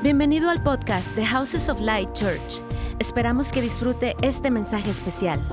[0.00, 2.62] Bienvenido al podcast de Houses of Light Church.
[3.00, 5.44] Esperamos que disfrute este mensaje especial.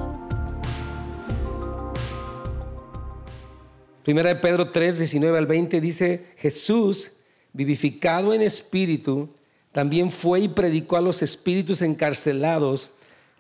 [4.04, 7.14] Primera de Pedro 3, 19 al 20 dice, Jesús,
[7.54, 9.30] vivificado en espíritu,
[9.72, 12.92] también fue y predicó a los espíritus encarcelados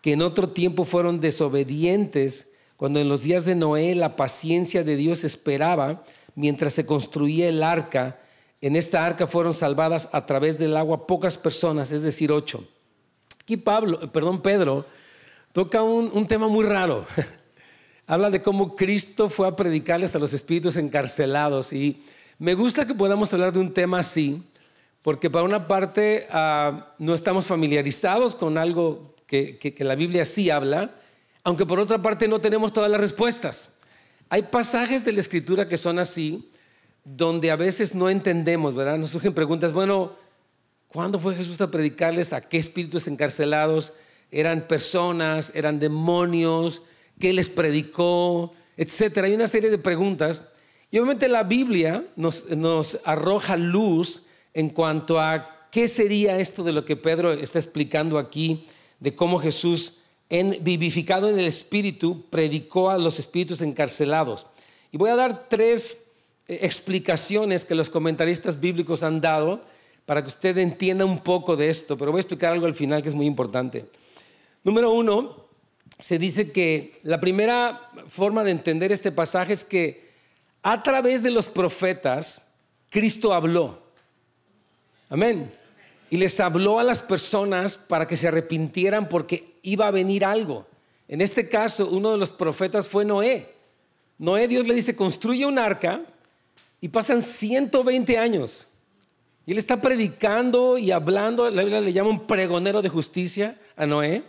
[0.01, 4.95] que en otro tiempo fueron desobedientes, cuando en los días de Noé la paciencia de
[4.95, 6.03] Dios esperaba
[6.33, 8.19] mientras se construía el arca.
[8.66, 12.68] En esta arca fueron salvadas a través del agua pocas personas, es decir, ocho.
[13.39, 14.88] Aquí Pablo, perdón, Pedro,
[15.54, 17.05] toca un, un tema muy raro.
[18.07, 21.74] Habla de cómo Cristo fue a predicarles a los espíritus encarcelados.
[21.74, 22.01] Y
[22.39, 24.41] me gusta que podamos hablar de un tema así,
[25.04, 30.50] porque para una parte ah, no estamos familiarizados con algo que, que, la Biblia sí
[30.50, 30.89] habla,
[31.43, 33.69] aunque por otra parte no tenemos todas las respuestas.
[34.27, 36.50] Hay pasajes de la Escritura que son así,
[37.05, 38.97] donde a veces no entendemos, ¿verdad?
[38.97, 40.13] Nos surgen preguntas, bueno,
[40.88, 42.33] ¿cuándo fue Jesús a predicarles?
[42.33, 43.93] ¿A qué espíritus encarcelados?
[44.31, 45.52] ¿Eran personas?
[45.55, 46.81] ¿Eran demonios?
[47.19, 48.53] ¿Qué les predicó?
[48.75, 49.27] Etcétera.
[49.27, 50.52] Hay una serie de preguntas.
[50.89, 56.71] Y obviamente la Biblia nos, nos arroja luz en cuanto a qué sería esto de
[56.71, 58.65] lo que Pedro está explicando aquí,
[58.99, 59.99] de cómo Jesús,
[60.30, 64.47] en, vivificado en el Espíritu, predicó a los espíritus encarcelados.
[64.91, 66.05] Y voy a dar tres
[66.47, 69.61] explicaciones que los comentaristas bíblicos han dado
[70.05, 73.02] para que usted entienda un poco de esto, pero voy a explicar algo al final
[73.02, 73.85] que es muy importante.
[74.63, 75.45] Número uno,
[75.99, 80.05] se dice que la primera forma de entender este pasaje es que
[80.61, 82.52] a través de los profetas,
[82.89, 83.83] Cristo habló.
[85.09, 85.52] Amén.
[86.09, 90.67] Y les habló a las personas para que se arrepintieran porque iba a venir algo.
[91.07, 93.53] En este caso, uno de los profetas fue Noé.
[94.17, 96.02] Noé, Dios le dice, construye un arca
[96.86, 98.67] y pasan 120 años.
[99.44, 103.88] Y él está predicando y hablando, la Biblia le llama un pregonero de justicia a
[103.88, 104.22] Noé.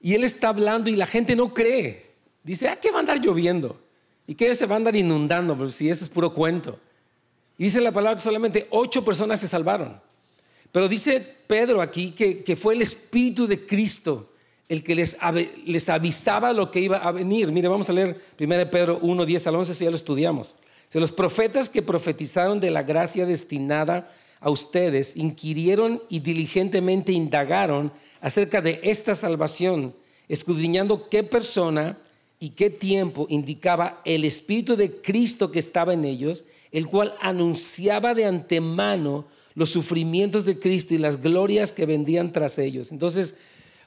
[0.00, 2.10] Y él está hablando y la gente no cree.
[2.42, 3.80] Dice, ¿a qué va a andar lloviendo?
[4.26, 5.56] ¿Y qué se va a andar inundando?
[5.56, 6.80] Pues si eso es puro cuento.
[7.58, 10.00] Y dice la palabra que solamente ocho personas se salvaron.
[10.72, 14.32] Pero dice Pedro aquí que, fue el Espíritu de Cristo
[14.68, 15.16] el que les,
[15.64, 17.52] les, avisaba lo que iba a venir.
[17.52, 20.56] Mire, vamos a leer 1 Pedro 1, 10 al 11, esto ya lo estudiamos.
[20.94, 27.92] De los profetas que profetizaron de la gracia destinada a ustedes, inquirieron y diligentemente indagaron
[28.20, 29.92] acerca de esta salvación,
[30.28, 31.98] escudriñando qué persona
[32.38, 38.14] y qué tiempo indicaba el Espíritu de Cristo que estaba en ellos, el cual anunciaba
[38.14, 39.26] de antemano
[39.56, 42.92] los sufrimientos de Cristo y las glorias que vendían tras ellos.
[42.92, 43.34] Entonces,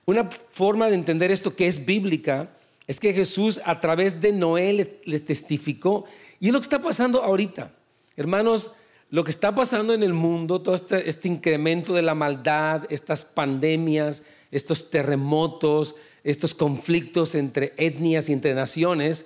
[0.06, 2.50] una forma de entender esto que es bíblica
[2.88, 6.06] es que Jesús a través de Noé le, testificó.
[6.40, 7.72] Y es lo que está pasando ahorita.
[8.16, 8.75] Hermanos,
[9.09, 13.25] lo que está pasando en el mundo, todo este, este incremento de la maldad, estas
[13.25, 19.25] pandemias, estos terremotos, estos conflictos entre etnias y entre naciones,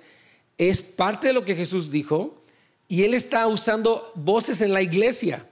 [0.58, 2.42] es parte de lo que Jesús dijo.
[2.88, 5.46] Y Él está usando voces en la iglesia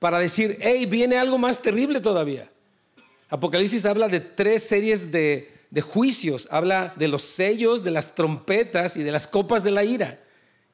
[0.00, 2.50] para decir, hey, viene algo más terrible todavía.
[3.28, 9.02] Apocalipsis habla de tres series de, juicios, habla de los sellos, de las trompetas y
[9.02, 10.20] de las copas de la ira.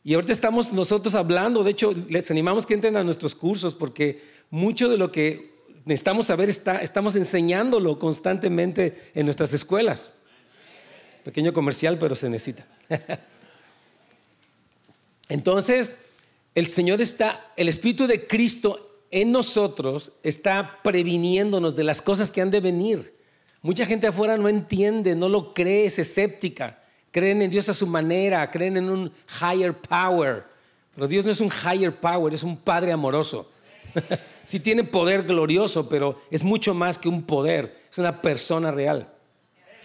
[0.02, 4.20] Y ahorita estamos nosotros hablando, de hecho, les animamos que entren a nuestros cursos porque
[4.50, 10.10] mucho de lo que necesitamos saber está, estamos enseñándolo constantemente en nuestras escuelas.
[11.24, 12.66] Pequeño comercial, pero se necesita.
[15.28, 15.92] Entonces,
[16.54, 22.40] el Señor está, el Espíritu de Cristo en nosotros está previniéndonos de las cosas que
[22.40, 23.17] han de venir.
[23.62, 26.78] Mucha gente afuera no entiende, no lo cree, es escéptica.
[27.10, 30.44] Creen en Dios a su manera, creen en un higher power.
[30.94, 33.50] Pero Dios no es un higher power, es un Padre amoroso.
[34.44, 39.08] sí tiene poder glorioso, pero es mucho más que un poder, es una persona real.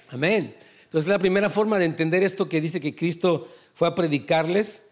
[0.10, 0.56] Amén.
[0.84, 4.84] Entonces la primera forma de entender esto que dice que Cristo fue a predicarles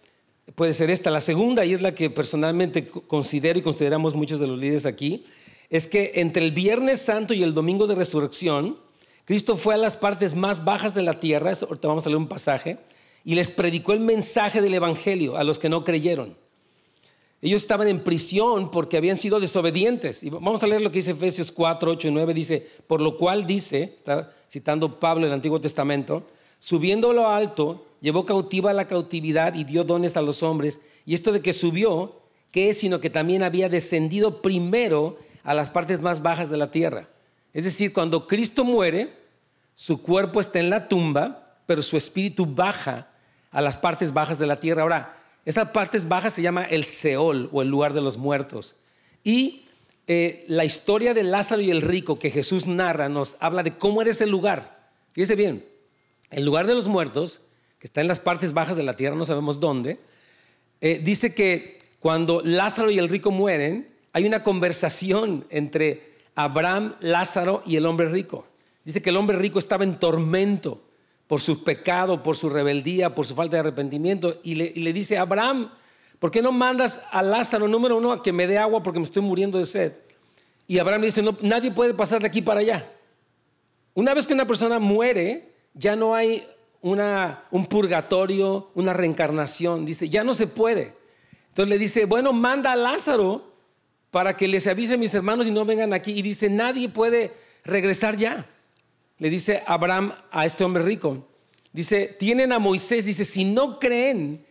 [0.55, 1.11] puede ser esta.
[1.11, 5.25] La segunda, y es la que personalmente considero y consideramos muchos de los líderes aquí,
[5.72, 8.78] es que entre el Viernes Santo y el Domingo de Resurrección,
[9.26, 12.28] Cristo fue a las partes más bajas de la tierra, ahorita vamos a leer un
[12.28, 12.78] pasaje,
[13.23, 16.35] y les predicó el mensaje del Evangelio a los que no creyeron.
[17.41, 20.22] Ellos estaban en prisión porque habían sido desobedientes.
[20.23, 22.34] Y vamos a leer lo que dice Efesios 4, 8 y 9.
[22.34, 26.28] Dice, por lo cual dice, está citando Pablo en el Antiguo Testamento,
[26.59, 30.82] subiendo a lo alto, llevó cautiva la cautividad y dio dones a los hombres.
[31.06, 32.18] Y esto de que subió,
[32.52, 32.79] ¿qué es?
[32.79, 37.08] Sino que también había descendido primero a las partes más bajas de la tierra.
[37.53, 39.14] Es decir, cuando Cristo muere,
[39.76, 43.09] su cuerpo está en la tumba, pero su espíritu baja
[43.52, 44.84] a las partes bajas de la tierra.
[44.84, 48.76] Ahora, esas partes bajas se llama el Seol o el lugar de los muertos.
[49.23, 49.64] Y
[50.08, 54.02] eh, la historia de Lázaro y el rico que Jesús narra nos habla de cómo
[54.02, 54.79] era ese lugar.
[55.14, 55.66] Fíjese bien,
[56.29, 57.41] el lugar de los muertos,
[57.79, 59.99] que está en las partes bajas de la tierra, no sabemos dónde,
[60.79, 67.63] eh, dice que cuando Lázaro y el rico mueren, hay una conversación entre Abraham, Lázaro
[67.66, 68.46] y el hombre rico.
[68.84, 70.81] Dice que el hombre rico estaba en tormento
[71.28, 74.91] por su pecado, por su rebeldía, por su falta de arrepentimiento, y le, y le
[74.91, 75.72] dice, Abraham,
[76.19, 79.05] ¿por qué no mandas a Lázaro, número uno, a que me dé agua porque me
[79.05, 79.93] estoy muriendo de sed?
[80.67, 82.91] Y Abraham dice, no, nadie puede pasar de aquí para allá.
[83.93, 86.46] Una vez que una persona muere, ya no hay
[86.81, 89.85] un purgatorio, una reencarnación.
[89.85, 90.96] Dice, ya no se puede.
[91.49, 93.50] Entonces le dice, bueno, manda a Lázaro
[94.11, 96.11] para que les avise a mis hermanos y no vengan aquí.
[96.11, 98.46] Y dice, nadie puede regresar ya.
[99.17, 101.28] Le dice Abraham a este hombre rico.
[101.72, 103.05] Dice, tienen a Moisés.
[103.05, 104.46] Dice, si no creen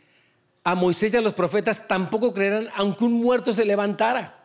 [0.64, 4.38] a Moisés y a los profetas tampoco creerán aunque un muerto se levantara.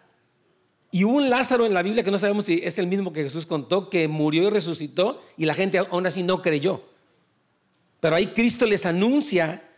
[0.91, 3.23] Y hubo un Lázaro en la Biblia que no sabemos si es el mismo que
[3.23, 6.83] Jesús contó, que murió y resucitó y la gente aún así no creyó.
[7.99, 9.69] Pero ahí Cristo les anuncia,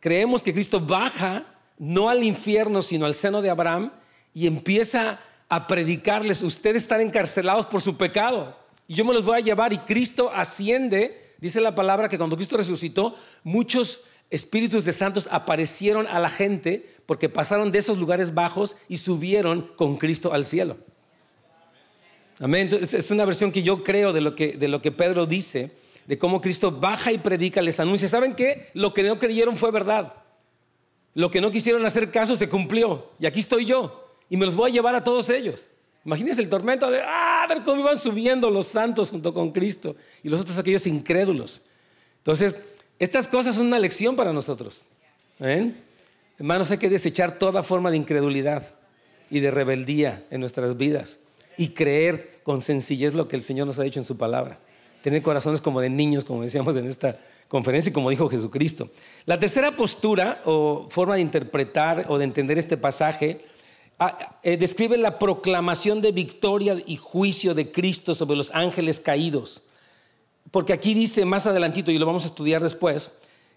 [0.00, 1.46] creemos que Cristo baja
[1.78, 3.92] no al infierno, sino al seno de Abraham
[4.36, 5.18] y empieza
[5.48, 8.54] a predicarles, ustedes están encarcelados por su pecado
[8.86, 12.36] y yo me los voy a llevar y Cristo asciende, dice la palabra que cuando
[12.36, 18.34] Cristo resucitó, muchos espíritus de santos aparecieron a la gente porque pasaron de esos lugares
[18.34, 20.76] bajos y subieron con Cristo al cielo.
[22.38, 22.68] Amén.
[22.70, 25.70] es una versión que yo creo de lo que, de lo que Pedro dice,
[26.04, 28.06] de cómo Cristo baja y predica, les anuncia.
[28.06, 28.68] ¿Saben qué?
[28.74, 30.12] Lo que no creyeron fue verdad.
[31.14, 33.12] Lo que no quisieron hacer caso se cumplió.
[33.18, 34.05] Y aquí estoy yo.
[34.28, 35.70] Y me los voy a llevar a todos ellos.
[36.04, 39.96] Imagínense el tormento de, ah, a ver cómo iban subiendo los santos junto con Cristo
[40.22, 41.62] y los otros aquellos incrédulos.
[42.18, 42.56] Entonces,
[42.98, 44.82] estas cosas son una lección para nosotros.
[46.38, 48.74] Hermanos, hay que desechar toda forma de incredulidad
[49.30, 51.18] y de rebeldía en nuestras vidas
[51.56, 54.58] y creer con sencillez lo que el Señor nos ha dicho en su palabra.
[55.02, 57.18] Tener corazones como de niños, como decíamos en esta
[57.48, 58.88] conferencia y como dijo Jesucristo.
[59.24, 63.44] La tercera postura o forma de interpretar o de entender este pasaje eh,
[64.42, 69.62] describe la proclamación de victoria y juicio de Cristo sobre los ángeles caídos.
[70.50, 73.10] Porque aquí dice más adelantito, y lo vamos a estudiar después,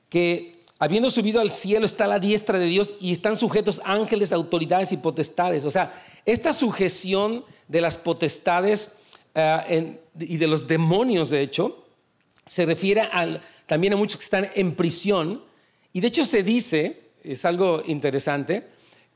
[0.09, 4.91] que habiendo subido al cielo está la diestra de Dios y están sujetos ángeles, autoridades
[4.91, 5.65] y potestades.
[5.65, 5.93] O sea,
[6.25, 8.93] esta sujeción de las potestades
[9.35, 11.85] eh, y de los demonios, de hecho,
[12.45, 13.07] se refiere
[13.67, 15.43] también a muchos que están en prisión.
[15.93, 18.67] Y de hecho se dice, es algo interesante,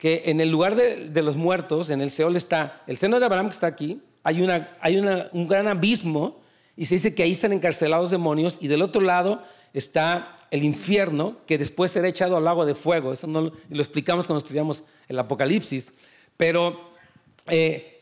[0.03, 3.47] que en el lugar de, los muertos, en el Seol está el seno de Abraham
[3.47, 6.41] que está aquí, hay, una, hay un gran abismo
[6.75, 9.41] y se dice que ahí están encarcelados demonios y del otro lado
[9.71, 13.13] está el infierno que después será echado al lago de fuego.
[13.13, 15.93] Eso no lo, explicamos cuando estudiamos el Apocalipsis.
[16.35, 16.81] Pero
[17.47, 18.01] eh,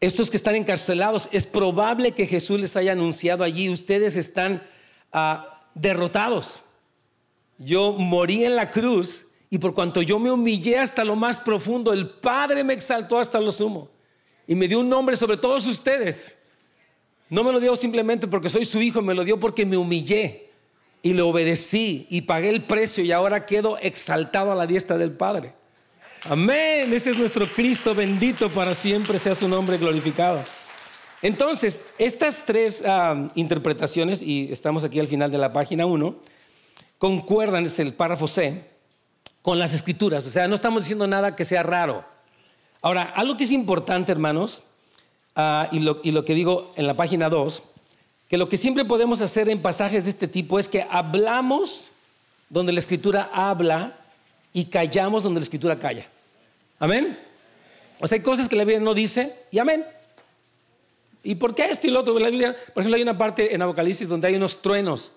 [0.00, 4.64] estos que están encarcelados, es probable que Jesús les haya anunciado allí, ustedes están
[5.12, 6.62] ah, derrotados.
[7.56, 11.92] Yo morí en la cruz y por cuanto yo me humillé hasta lo más profundo,
[11.92, 13.88] el Padre me exaltó hasta lo sumo
[14.46, 16.36] y me dio un nombre sobre todos ustedes.
[17.28, 20.50] No me lo dio simplemente porque soy su hijo, me lo dio porque me humillé
[21.02, 25.12] y le obedecí y pagué el precio y ahora quedo exaltado a la diestra del
[25.12, 25.54] Padre.
[26.24, 30.44] Amén, ese es nuestro Cristo bendito para siempre, sea su nombre glorificado.
[31.22, 32.84] Entonces, estas tres
[33.34, 36.16] interpretaciones, y estamos aquí al final de la página 1,
[36.98, 38.75] concuerdan, es el párrafo C,
[39.46, 40.26] con las escrituras.
[40.26, 42.04] O sea, no estamos diciendo nada que sea raro.
[42.82, 44.64] Ahora, algo que es importante, hermanos,
[45.38, 47.62] Ah, y, lo, que digo en la página 2,
[48.26, 51.90] que lo que siempre podemos hacer en pasajes de este tipo es que hablamos
[52.48, 53.98] donde la escritura habla
[54.54, 56.06] y callamos donde la escritura calla.
[56.78, 57.18] Amén.
[58.00, 59.84] O sea, hay cosas que la Biblia no dice y amén.
[61.22, 62.18] ¿Y por qué esto y lo otro?
[62.18, 65.12] La Biblia, por ejemplo, hay una parte en Apocalipsis donde hay unos truenos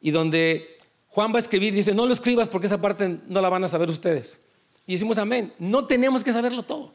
[0.00, 0.76] y donde
[1.12, 3.68] Juan va a escribir dice, no lo escribas porque esa parte no la van a
[3.68, 4.40] saber ustedes.
[4.86, 5.52] Y decimos amén.
[5.58, 6.92] No tenemos que saberlo todo.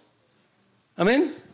[0.95, 1.47] Amén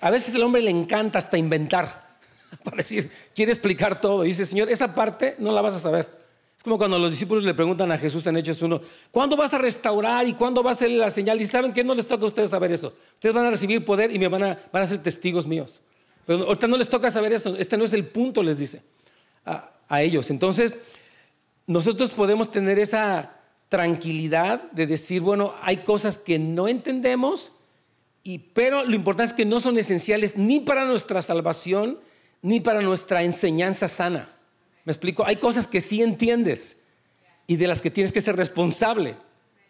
[0.00, 2.18] a veces al hombre le encanta hasta inventar,
[2.64, 4.24] para decir, quiere explicar todo.
[4.24, 6.18] Y dice, Señor, esa parte no la vas a saber.
[6.56, 8.80] Es como cuando los discípulos le preguntan a Jesús en Hechos 1,
[9.12, 11.40] ¿cuándo vas a restaurar y cuándo va a ser la señal?
[11.40, 12.94] Y saben que no les toca a ustedes saber eso.
[13.14, 15.80] Ustedes van a recibir poder y me van a, van a ser testigos míos.
[16.26, 17.56] Pero ahorita no les toca saber eso.
[17.56, 18.82] Este no es el punto, les dice
[19.46, 20.30] a, a ellos.
[20.30, 20.74] Entonces,
[21.68, 23.36] nosotros podemos tener esa
[23.68, 27.52] tranquilidad de decir, bueno, hay cosas que no entendemos
[28.52, 31.98] pero lo importante es que no son esenciales ni para nuestra salvación
[32.42, 34.34] ni para nuestra enseñanza sana.
[34.84, 35.24] ¿Me explico?
[35.24, 36.78] Hay cosas que sí entiendes
[37.46, 39.16] y de las que tienes que ser responsable.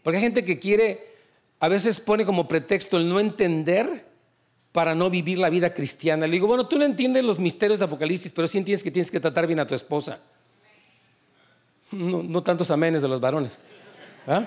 [0.02, 1.14] Porque hay gente que quiere,
[1.60, 4.06] a veces pone como pretexto el no entender
[4.72, 6.26] para no vivir la vida cristiana.
[6.26, 9.10] Le digo, bueno, tú no entiendes los misterios de Apocalipsis, pero sí entiendes que tienes
[9.10, 10.20] que tratar bien a tu esposa.
[11.90, 13.58] No, no tantos amenes de los varones.
[14.26, 14.46] ¿Ah?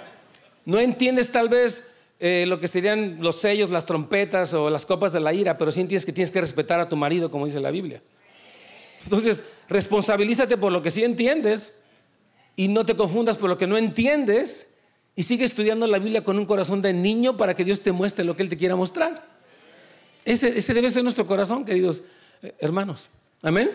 [0.66, 5.12] No entiendes tal vez eh, lo que serían los sellos, las trompetas o las copas
[5.12, 7.60] de la ira, pero sí entiendes que tienes que respetar a tu marido, como dice
[7.60, 8.02] la Biblia.
[9.04, 11.80] Entonces, responsabilízate por lo que sí entiendes
[12.56, 14.72] y no te confundas por lo que no entiendes
[15.16, 18.24] y sigue estudiando la Biblia con un corazón de niño para que Dios te muestre
[18.24, 19.26] lo que Él te quiera mostrar.
[20.24, 22.04] Ese, debe ser nuestro corazón, queridos
[22.44, 23.10] eh, hermanos.
[23.42, 23.72] Amén.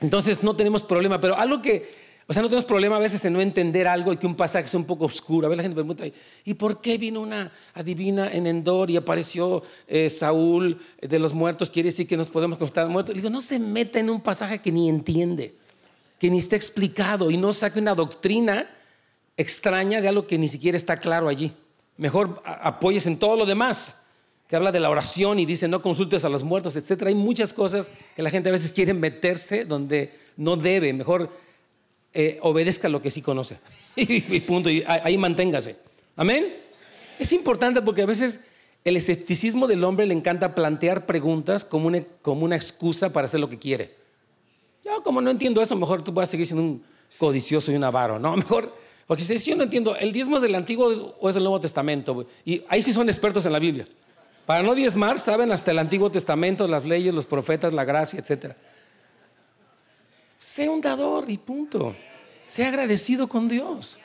[0.00, 3.34] Entonces no tenemos problema, pero algo que o sea, no tenemos problema a veces en
[3.34, 5.46] no entender algo y que un pasaje sea un poco oscuro.
[5.46, 6.04] A veces la gente pregunta,
[6.44, 11.68] ¿y por qué vino una adivina en Endor y apareció eh, Saúl de los muertos?
[11.68, 13.14] Quiere decir que nos podemos constar muertos.
[13.14, 15.54] Le digo, no se meta en un pasaje que ni entiende,
[16.18, 18.70] que ni está explicado y no saque una doctrina
[19.36, 21.52] extraña de algo que ni siquiera está claro allí.
[21.98, 24.06] Mejor apoyes en todo lo demás
[24.48, 27.04] que habla de la oración y dice no consultes a los muertos, etc.
[27.06, 30.92] Hay muchas cosas que la gente a veces quiere meterse donde no debe.
[30.92, 31.43] Mejor
[32.14, 33.58] eh, obedezca lo que sí conoce.
[33.96, 35.76] y punto, ahí manténgase.
[36.16, 36.56] Amén.
[37.18, 38.40] Es importante porque a veces
[38.84, 43.40] el escepticismo del hombre le encanta plantear preguntas como una, como una excusa para hacer
[43.40, 43.94] lo que quiere.
[44.84, 46.84] Yo como no entiendo eso, mejor tú vas a seguir siendo un
[47.18, 48.36] codicioso y un avaro, ¿no?
[48.36, 48.74] Mejor,
[49.06, 52.26] porque si yo no entiendo, ¿el diezmo es del Antiguo o es del Nuevo Testamento?
[52.44, 53.88] Y ahí sí son expertos en la Biblia.
[54.44, 58.56] Para no diezmar, saben hasta el Antiguo Testamento, las leyes, los profetas, la gracia, etcétera.
[60.44, 61.96] Sé un dador y punto.
[62.46, 63.98] Sé agradecido con Dios.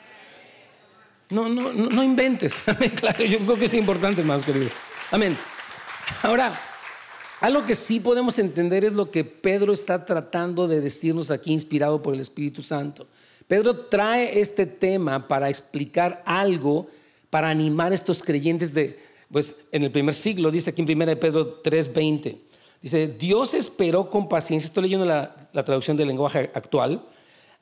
[1.28, 2.64] No, no, no, inventes.
[2.96, 4.72] Claro, yo creo que es importante, hermanos queridos.
[5.10, 5.36] Amén.
[6.22, 6.58] Ahora,
[7.42, 12.02] algo que sí podemos entender es lo que Pedro está tratando de decirnos aquí, inspirado
[12.02, 13.06] por el Espíritu Santo.
[13.46, 16.88] Pedro trae este tema para explicar algo,
[17.28, 18.98] para animar a estos creyentes de,
[19.30, 22.49] pues en el primer siglo, dice aquí en 1 Pedro 3:20.
[22.82, 25.34] Dice, Dios esperó con paciencia, estoy leyendo la,
[25.64, 27.04] traducción del lenguaje actual,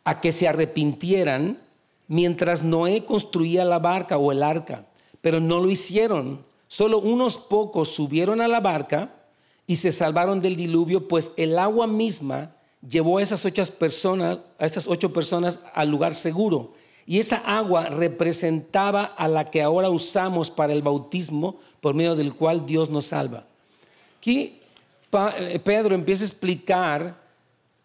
[0.05, 1.59] a que se arrepintieran
[2.07, 4.87] mientras Noé construía la barca o el arca,
[5.21, 6.41] pero no lo hicieron.
[6.69, 9.13] Solo unos pocos subieron a la barca
[9.67, 12.53] y se salvaron del diluvio, pues el agua misma
[12.89, 16.75] llevó a esas ocho personas, a esas ocho personas al lugar seguro.
[17.07, 22.35] Y esa agua representaba a la que ahora usamos para el bautismo, por medio del
[22.35, 23.45] cual Dios nos salva.
[24.19, 24.58] Aquí
[25.11, 27.21] Pedro empieza a explicar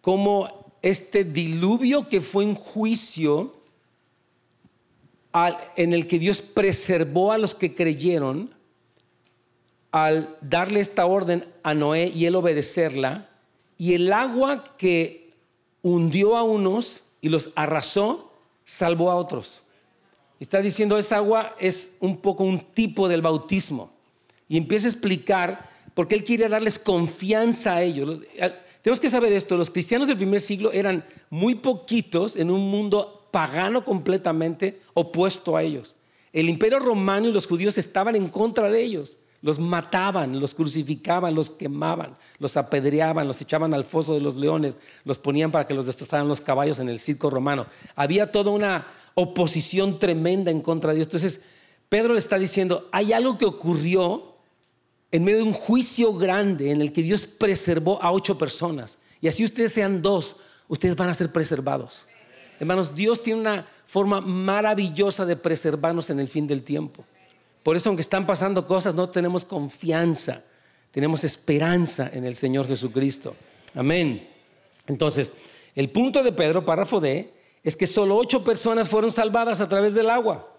[0.02, 3.54] cómo este diluvio que fue un juicio
[5.76, 8.54] en el que Dios preservó a los que creyeron,
[9.92, 13.30] al darle esta orden a Noé y él obedecerla,
[13.78, 15.32] y el agua que
[15.82, 18.32] hundió a unos y los arrasó,
[18.66, 19.62] salvó a otros.
[20.40, 23.92] Está diciendo, esa agua es un poco un tipo del bautismo.
[24.50, 28.20] Y empieza a explicar porque Él quiere darles confianza a ellos.
[28.82, 33.28] Tenemos que saber esto, los cristianos del primer siglo eran muy poquitos en un mundo
[33.32, 35.96] pagano completamente opuesto a ellos.
[36.34, 39.20] El imperio romano y los judíos estaban en contra de ellos.
[39.42, 44.78] Los mataban, los crucificaban, los quemaban, los apedreaban, los echaban al foso de los leones,
[45.04, 47.66] los ponían para que los destrozaran los caballos en el circo romano.
[47.96, 51.08] Había toda una oposición tremenda en contra de Dios.
[51.08, 51.42] Entonces,
[51.90, 54.33] Pedro le está diciendo, hay algo que ocurrió
[55.14, 58.98] en medio de un juicio grande en el que Dios preservó a ocho personas.
[59.22, 62.06] Y así ustedes sean dos, ustedes van a ser preservados.
[62.60, 67.06] Hermanos, Dios tiene una forma maravillosa de preservarnos en el fin del tiempo.
[67.62, 70.44] Por eso, aunque están pasando cosas, no tenemos confianza,
[70.90, 73.36] tenemos esperanza en el Señor Jesucristo.
[73.76, 74.28] Amén.
[74.88, 75.32] Entonces,
[75.76, 77.32] el punto de Pedro, párrafo D,
[77.64, 80.53] es que solo ocho personas fueron salvadas a través del agua.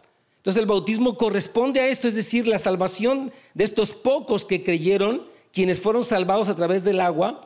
[0.45, 5.27] Entonces el bautismo corresponde a esto, es decir, la salvación de estos pocos que creyeron,
[5.55, 7.43] quienes fueron salvados a través del agua,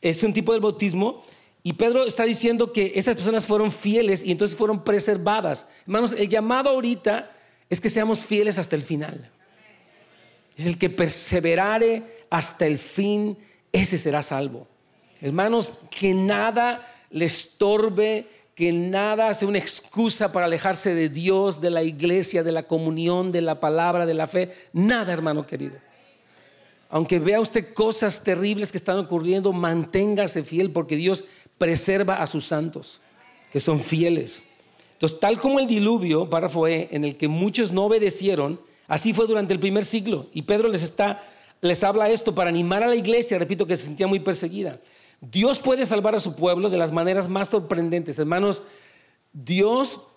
[0.00, 1.22] es un tipo de bautismo.
[1.62, 5.66] Y Pedro está diciendo que esas personas fueron fieles y entonces fueron preservadas.
[5.82, 7.30] Hermanos, el llamado ahorita
[7.68, 9.30] es que seamos fieles hasta el final.
[10.56, 13.36] Es el que perseverare hasta el fin,
[13.70, 14.66] ese será salvo.
[15.20, 21.70] Hermanos, que nada le estorbe que nada sea una excusa para alejarse de Dios, de
[21.70, 24.50] la iglesia, de la comunión, de la palabra, de la fe.
[24.72, 25.76] Nada, hermano querido.
[26.90, 31.24] Aunque vea usted cosas terribles que están ocurriendo, manténgase fiel porque Dios
[31.56, 33.00] preserva a sus santos,
[33.52, 34.42] que son fieles.
[34.94, 39.26] Entonces, tal como el diluvio, párrafo E, en el que muchos no obedecieron, así fue
[39.26, 40.26] durante el primer siglo.
[40.34, 41.22] Y Pedro les, está,
[41.60, 44.80] les habla esto para animar a la iglesia, repito, que se sentía muy perseguida.
[45.20, 48.18] Dios puede salvar a su pueblo de las maneras más sorprendentes.
[48.18, 48.62] Hermanos,
[49.32, 50.16] Dios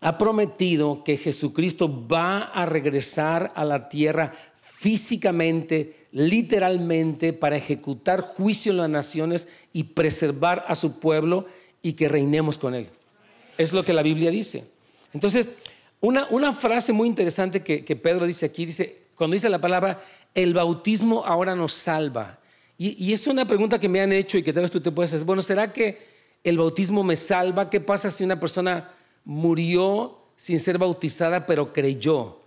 [0.00, 8.72] ha prometido que Jesucristo va a regresar a la tierra físicamente, literalmente, para ejecutar juicio
[8.72, 11.44] en las naciones y preservar a su pueblo
[11.82, 12.88] y que reinemos con él.
[13.58, 14.64] Es lo que la Biblia dice.
[15.12, 15.48] Entonces,
[16.00, 20.02] una, frase muy interesante que, Pedro dice aquí, dice, cuando dice la palabra,
[20.34, 22.39] el bautismo ahora nos salva.
[22.80, 24.90] Y, y, es una pregunta que me han hecho y que tal vez tú te
[24.90, 25.98] puedes hacer, bueno, ¿será que
[26.42, 27.68] el bautismo me salva?
[27.68, 28.90] ¿Qué pasa si una persona
[29.22, 32.38] murió sin ser bautizada pero creyó?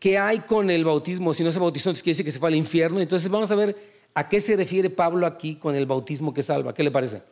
[0.00, 1.32] ¿Qué hay con el bautismo?
[1.32, 3.00] Si no se bautizó, entonces quiere decir que se fue al infierno.
[3.00, 3.76] Entonces vamos a ver
[4.14, 6.74] a qué se refiere Pablo aquí con el bautismo que salva.
[6.74, 7.22] ¿Qué le parece?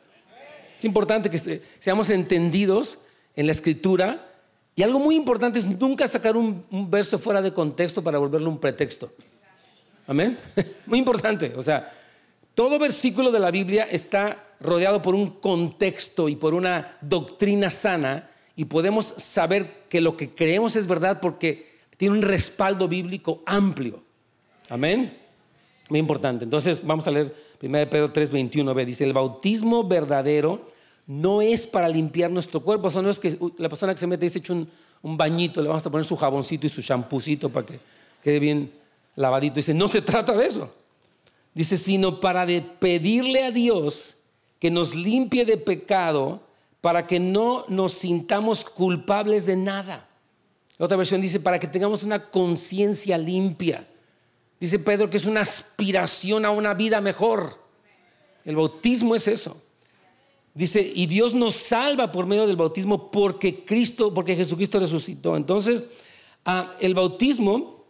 [0.78, 3.00] Es importante que seamos entendidos
[3.34, 4.30] en la escritura
[4.76, 8.58] y algo muy importante es nunca sacar un, verso fuera de contexto para volverlo un
[8.58, 9.10] pretexto.
[10.06, 10.38] Amén.
[10.86, 11.52] Muy importante.
[11.56, 11.90] O sea,
[12.54, 18.30] todo versículo de la Biblia está rodeado por un contexto y por una doctrina sana
[18.56, 24.02] y podemos saber que lo que creemos es verdad porque tiene un respaldo bíblico amplio.
[24.68, 25.16] Amén.
[25.88, 26.44] Muy importante.
[26.44, 28.74] Entonces vamos a leer 1 Pedro 3, 21.
[28.74, 30.68] Dice, el bautismo verdadero
[31.06, 32.88] no es para limpiar nuestro cuerpo.
[32.88, 35.84] O no es que la persona que se mete dice hecho un, bañito, le vamos
[35.84, 37.80] a poner su jaboncito y su champucito para que
[38.22, 38.72] quede bien
[39.16, 39.56] lavadito.
[39.56, 40.70] Dice, no se trata de eso.
[41.54, 42.46] Dice, sino para
[42.80, 44.16] pedirle a Dios
[44.58, 46.42] que nos limpie de pecado
[46.80, 50.06] para que no nos sintamos culpables de nada.
[50.78, 53.88] Otra versión dice, para que tengamos una conciencia limpia.
[54.60, 57.58] Dice Pedro que es una aspiración a una vida mejor.
[58.44, 59.62] El bautismo es eso.
[60.52, 65.36] Dice, y Dios nos salva por medio del bautismo porque Cristo, porque Jesucristo resucitó.
[65.36, 65.84] Entonces,
[66.44, 67.86] ah, el bautismo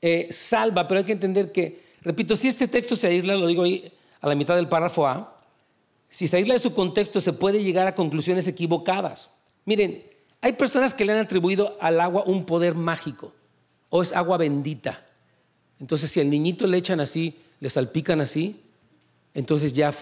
[0.00, 3.64] eh, salva, pero hay que entender que, repito, si este texto se aísla, lo digo
[3.64, 5.36] ahí a la mitad del párrafo A,
[6.08, 9.30] si se aísla de su contexto se puede llegar a conclusiones equivocadas.
[9.64, 10.04] Miren,
[10.40, 13.32] hay personas que le han atribuido al agua un poder mágico
[13.88, 15.04] o es agua bendita.
[15.80, 18.60] Entonces, si al niñito le echan así, le salpican así,
[19.34, 19.92] entonces ya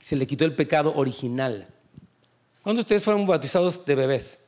[0.00, 1.68] se le quitó el pecado original.
[2.62, 4.38] ¿Cuándo ustedes fueron bautizados de bebés?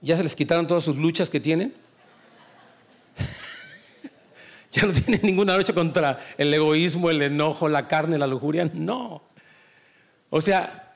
[0.00, 1.74] ¿Ya se les quitaron todas sus luchas que tienen?
[4.76, 8.70] ¿Ya no tienen ninguna lucha contra el egoísmo, el enojo, la carne, la lujuria?
[8.74, 9.22] No.
[10.28, 10.94] O sea,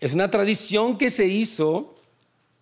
[0.00, 1.94] es una tradición que se hizo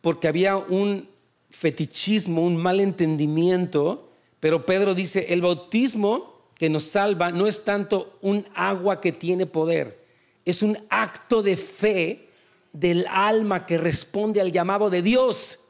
[0.03, 1.09] porque había un
[1.49, 8.19] fetichismo, un mal entendimiento, pero Pedro dice, el bautismo que nos salva no es tanto
[8.21, 10.05] un agua que tiene poder,
[10.45, 12.29] es un acto de fe
[12.75, 15.61] del alma que responde al llamado de Dios.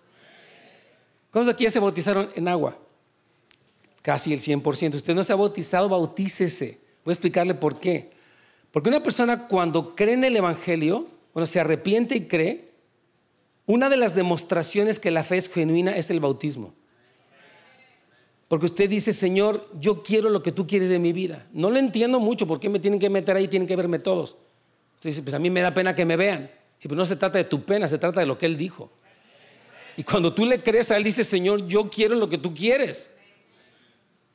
[1.30, 2.76] ¿Cuántos aquí ya se bautizaron en agua?
[4.02, 4.94] Casi el 100%.
[4.94, 6.80] Usted no ha bautizado, bautícese.
[7.04, 8.10] Voy a explicarle por qué.
[8.70, 12.70] Porque una persona cuando cree en el Evangelio, bueno, se arrepiente y cree,
[13.66, 16.74] una de las demostraciones que la fe es genuina es el bautismo.
[18.48, 21.46] Porque usted dice, Señor, yo quiero lo que tú quieres de mi vida.
[21.52, 23.46] No lo entiendo mucho, ¿por qué me tienen que meter ahí?
[23.46, 24.36] Tienen que verme todos.
[24.96, 26.50] Usted dice, pues a mí me da pena que me vean.
[26.78, 28.90] Sí, pero no se trata de tu pena, se trata de lo que Él dijo.
[29.96, 33.10] Y cuando tú le crees a Él, dice, Señor, yo quiero lo que tú quieres.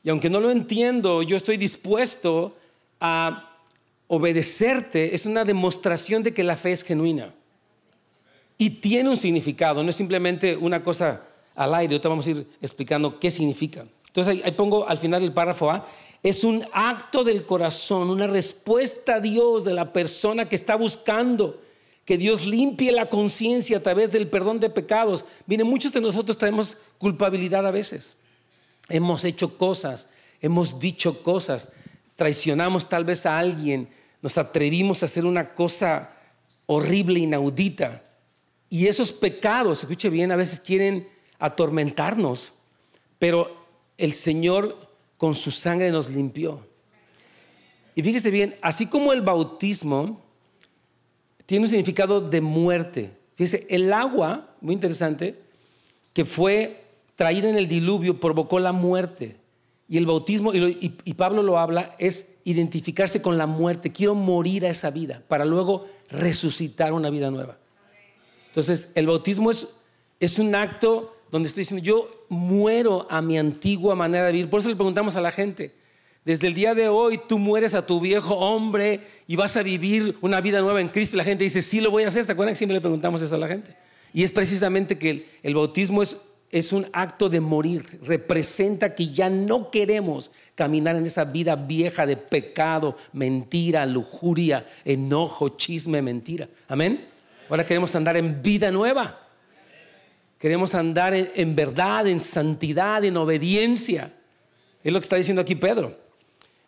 [0.06, 2.54] Y aunque no lo entiendo, yo estoy dispuesto
[3.00, 3.58] a
[4.06, 5.16] obedecerte.
[5.16, 7.34] Es una demostración de que la fe es genuina.
[8.56, 11.24] Y tiene un significado, no es simplemente una cosa
[11.56, 11.94] al aire.
[11.94, 13.84] Ahorita vamos a ir explicando qué significa.
[14.06, 15.84] Entonces ahí, pongo al final el párrafo A.
[16.22, 21.60] Es un acto del corazón, una respuesta a Dios de la persona que está buscando
[22.04, 25.24] que Dios limpie la conciencia a través del perdón de pecados.
[25.46, 28.16] Miren, muchos de nosotros traemos culpabilidad a veces.
[28.88, 30.08] Hemos hecho cosas,
[30.40, 31.72] hemos dicho cosas,
[32.14, 33.88] traicionamos tal vez a alguien,
[34.22, 36.12] nos atrevimos a hacer una cosa
[36.66, 38.02] horrible, inaudita.
[38.68, 42.52] Y esos pecados, escuche bien, a veces quieren atormentarnos,
[43.18, 43.66] pero
[43.98, 46.66] el Señor con su sangre nos limpió.
[47.94, 50.20] Y fíjese bien, así como el bautismo
[51.46, 53.16] tiene un significado de muerte.
[53.36, 55.38] Fíjese, el agua, muy interesante,
[56.12, 56.85] que fue
[57.16, 59.36] traída en el diluvio provocó la muerte.
[59.88, 63.92] Y el bautismo, y, Pablo lo habla, es identificarse con la muerte.
[63.92, 67.56] Quiero morir a esa vida para luego resucitar una vida nueva.
[68.48, 69.76] Entonces, el bautismo es,
[70.18, 74.50] es un acto donde estoy diciendo, yo muero a mi antigua manera de vivir.
[74.50, 75.72] Por eso le preguntamos a la gente,
[76.26, 80.16] desde el día de hoy tú mueres a tu viejo hombre y vas a vivir
[80.20, 81.16] una vida nueva en Cristo.
[81.16, 82.24] Y la gente dice, sí lo voy a hacer.
[82.24, 83.76] ¿Se acuerdan que siempre le preguntamos eso a la gente?
[84.12, 86.16] Y es precisamente que el, bautismo es,
[86.58, 88.00] es un acto de morir.
[88.02, 95.50] Representa que ya no queremos caminar en esa vida vieja de pecado, mentira, lujuria, enojo,
[95.50, 96.48] chisme, mentira.
[96.66, 97.08] Amén.
[97.50, 99.20] Ahora queremos andar en vida nueva.
[100.38, 104.14] Queremos andar en, verdad, en santidad, en obediencia.
[104.82, 105.98] Es lo que está diciendo aquí Pedro.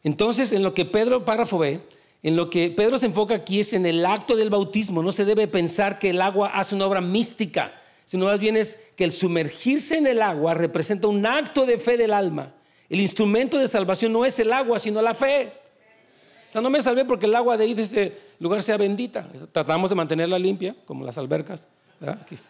[0.02, 1.80] Entonces, en lo que Pedro, párrafo B,
[2.22, 5.02] en lo que Pedro se enfoca aquí es en el acto del bautismo.
[5.02, 7.72] No se debe pensar que el agua hace una obra mística,
[8.08, 11.98] sino más bien es que el sumergirse en el agua representa un acto de fe
[11.98, 12.54] del alma.
[12.88, 15.52] El instrumento de salvación no es el agua, sino la fe.
[16.48, 19.28] O sea, no me salvé porque el agua de ahí de lugar sea bendita.
[19.52, 21.68] Tratamos de mantenerla limpia, como las albercas.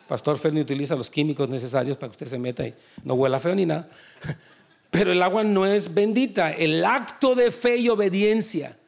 [0.07, 3.57] Pastor Ferni utiliza los químicos necesarios para que usted se meta y no huela feo
[3.57, 3.89] ni nada.
[4.93, 6.53] Pero el agua no es bendita.
[6.53, 8.79] El acto de fe y obediencia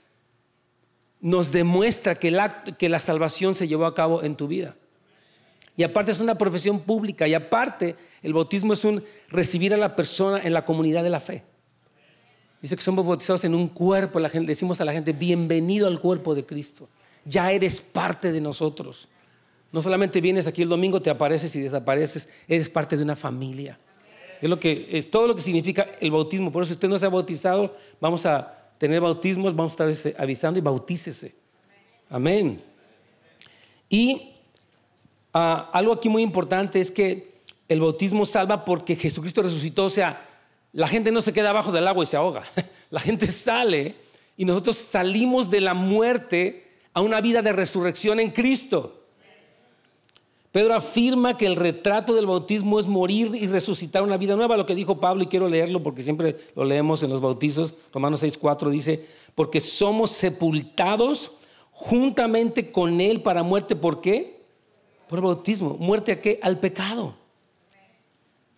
[1.21, 4.77] nos demuestra que la salvación se llevó a cabo en tu vida.
[5.81, 7.27] Y aparte es una profesión pública.
[7.27, 11.21] Y aparte el bautismo es un recibir a la persona en la comunidad de la
[11.21, 11.43] fe.
[12.61, 14.21] Dice que somos bautizados en un cuerpo.
[14.21, 16.87] La gente, decimos a la gente, bienvenido al cuerpo de Cristo.
[17.25, 19.09] Ya eres parte de nosotros.
[19.73, 23.79] No solamente vienes aquí el domingo, te apareces y desapareces, eres parte de una familia.
[24.43, 26.53] Es, lo que, es todo lo que significa el bautismo.
[26.53, 29.89] Por eso, si usted no se ha bautizado, vamos a tener bautismos, vamos a estar
[29.89, 31.35] este, avisando y bautícese.
[32.11, 32.63] Amén.
[33.89, 34.35] Y
[35.35, 37.31] ah, algo aquí muy importante es que
[37.69, 39.85] el bautismo salva porque Jesucristo resucitó.
[39.85, 40.27] O sea,
[40.73, 42.45] la gente no se queda abajo del agua y se ahoga.
[42.91, 43.95] La gente sale
[44.37, 49.05] y nosotros salimos de la muerte a una vida de resurrección en Cristo.
[50.51, 54.67] Pedro afirma que el retrato del bautismo es morir y resucitar una vida nueva, lo
[54.67, 57.75] que dijo Pablo, y quiero leerlo porque siempre lo leemos en los bautizos.
[57.93, 61.33] Romanos 6:4 dice, porque somos sepultados
[61.71, 63.77] juntamente con Él para muerte.
[63.77, 64.40] ¿Por qué?
[65.11, 65.77] Por el bautismo.
[65.77, 66.39] ¿Muerte a qué?
[66.41, 67.17] Al pecado.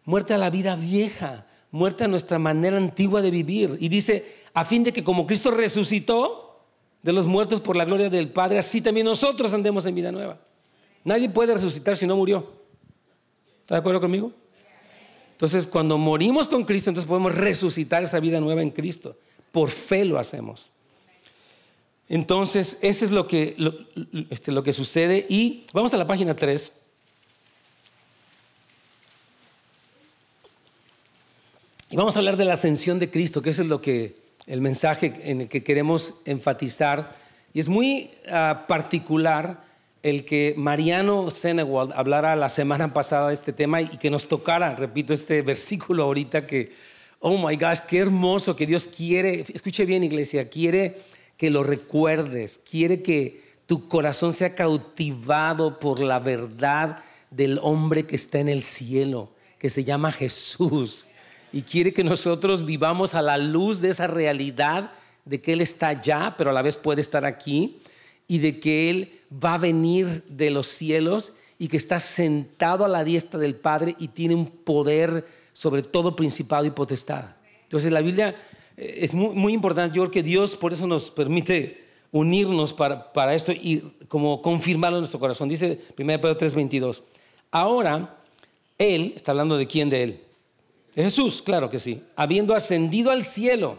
[0.05, 1.47] Muerte a la vida vieja.
[1.71, 3.79] Muerte a nuestra manera antigua de vivir.
[3.81, 6.61] Y dice, a fin de que como Cristo resucitó
[7.03, 10.41] de los muertos por la gloria del Padre, así también nosotros andemos en vida nueva.
[11.05, 12.53] Nadie puede resucitar si no murió.
[13.63, 14.31] ¿Está de acuerdo conmigo?
[15.31, 19.17] Entonces, cuando morimos con Cristo, entonces podemos resucitar esa vida nueva en Cristo.
[19.51, 20.71] Por fe lo hacemos.
[22.13, 23.57] Entonces, eso es lo que,
[24.29, 25.25] este, lo que sucede.
[25.31, 26.71] Y vamos a la página 3.
[31.89, 34.15] Y vamos a hablar de la ascensión de Cristo, que eso es lo que,
[34.47, 37.17] el mensaje en el que queremos enfatizar.
[37.55, 39.65] Y es muy uh, particular
[40.03, 44.77] el que Mariano Senewald hablara la semana pasada de este tema y que nos tocara,
[44.77, 46.75] repito, este versículo ahorita que,
[47.21, 51.01] oh my gosh, qué hermoso que Dios quiere, escuche bien iglesia, quiere
[51.43, 57.03] que lo recuerdes, quiere que tu corazón sea cautivado por la verdad
[57.33, 61.09] del hombre que está en el cielo, que se llama Jesús.
[61.53, 64.93] Y quiere que nosotros vivamos a la luz de esa realidad
[65.25, 67.81] de que Él está allá, pero a la vez puede estar aquí
[68.29, 72.89] y de que Él va a venir de los cielos y que está sentado a
[72.89, 77.35] la diestra del Padre y tiene un poder sobre todo principado y potestad.
[77.65, 78.37] Entonces la Biblia
[78.77, 83.53] es muy, importante, yo creo que Dios por eso nos permite unirnos para, para esto
[83.53, 85.49] y como confirmarlo en nuestro corazón.
[85.49, 87.03] Dice 1 Pedro 3:22,
[87.51, 88.19] ahora
[88.79, 90.21] Él, está hablando de quién de Él,
[90.95, 93.79] de Jesús, claro que sí, habiendo ascendido al cielo,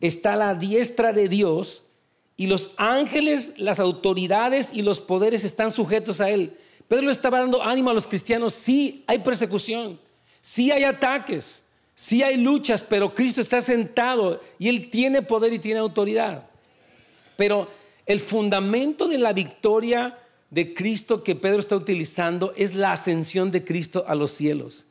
[0.00, 1.84] está a la diestra de Dios
[2.36, 6.56] y los ángeles, las autoridades y los poderes están sujetos a él.
[6.86, 8.54] Pedro le estaba dando ánimo a los cristianos.
[8.54, 9.98] Sí hay persecución,
[10.40, 11.64] sí hay ataques,
[11.98, 16.44] sí hay luchas, pero Cristo está sentado y él tiene poder y tiene autoridad.
[17.36, 17.68] Pero
[18.06, 20.16] el fundamento de la victoria
[20.48, 24.86] de Cristo que Pedro está utilizando es la ascensión de Cristo a los cielos.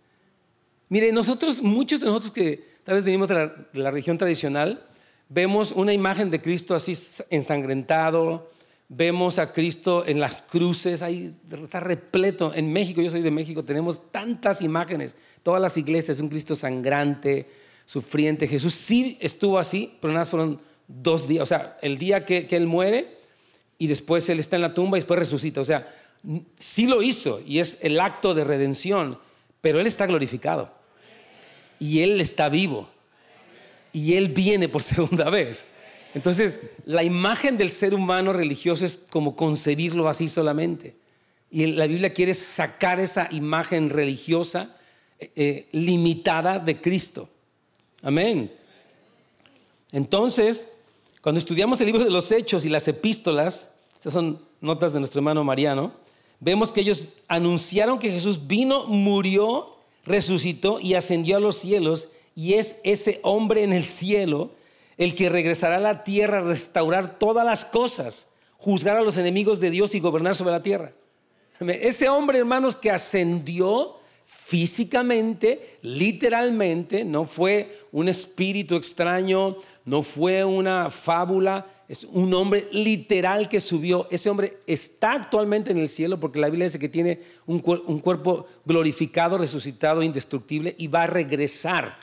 [0.89, 4.85] Mire, nosotros, muchos de nosotros que tal vez venimos de la, de la región tradicional,
[5.29, 6.91] vemos una imagen de Cristo así
[7.29, 8.51] ensangrentado,
[8.89, 12.53] vemos a Cristo en las cruces, ahí está repleto.
[12.53, 17.49] En México, yo soy de México, tenemos tantas imágenes, todas las iglesias, un Cristo sangrante,
[17.85, 18.47] sufriente.
[18.47, 22.55] Jesús sí estuvo así, pero nada fueron dos días, o sea, el día que, que
[22.55, 23.17] Él muere
[23.77, 25.61] y después Él está en la tumba y después resucita.
[25.61, 25.93] O sea,
[26.57, 29.19] sí lo hizo y es el acto de redención,
[29.61, 30.71] pero Él está glorificado
[31.79, 32.89] y Él está vivo
[33.91, 35.65] y Él viene por segunda vez.
[36.17, 40.95] Entonces, la imagen del ser humano religioso es como concebirlo así solamente.
[41.51, 44.75] Y la Biblia quiere sacar esa imagen religiosa
[45.19, 47.29] eh, eh, limitada de Cristo.
[48.01, 48.51] Amén.
[49.91, 50.63] Entonces,
[51.21, 55.19] cuando estudiamos el libro de los Hechos y las epístolas, estas son notas de nuestro
[55.19, 55.91] hermano Mariano,
[56.39, 62.55] vemos que ellos anunciaron que Jesús vino, murió, resucitó y ascendió a los cielos y
[62.55, 64.56] es ese hombre en el cielo
[64.97, 69.59] el que regresará a la tierra a restaurar todas las cosas, juzgar a los enemigos
[69.59, 70.93] de Dios y gobernar sobre la tierra.
[71.59, 80.89] Ese hombre, hermanos, que ascendió físicamente, literalmente, no fue un espíritu extraño, no fue una
[80.89, 84.07] fábula, es un hombre literal que subió.
[84.11, 88.47] Ese hombre está actualmente en el cielo porque la Biblia dice que tiene un, cuerpo
[88.65, 91.97] glorificado, resucitado, indestructible y va a regresar.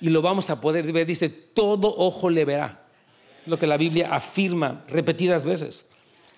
[0.00, 1.06] Y lo vamos a poder ver.
[1.06, 2.86] Dice, todo ojo le verá.
[3.46, 5.84] Lo que la Biblia afirma repetidas veces.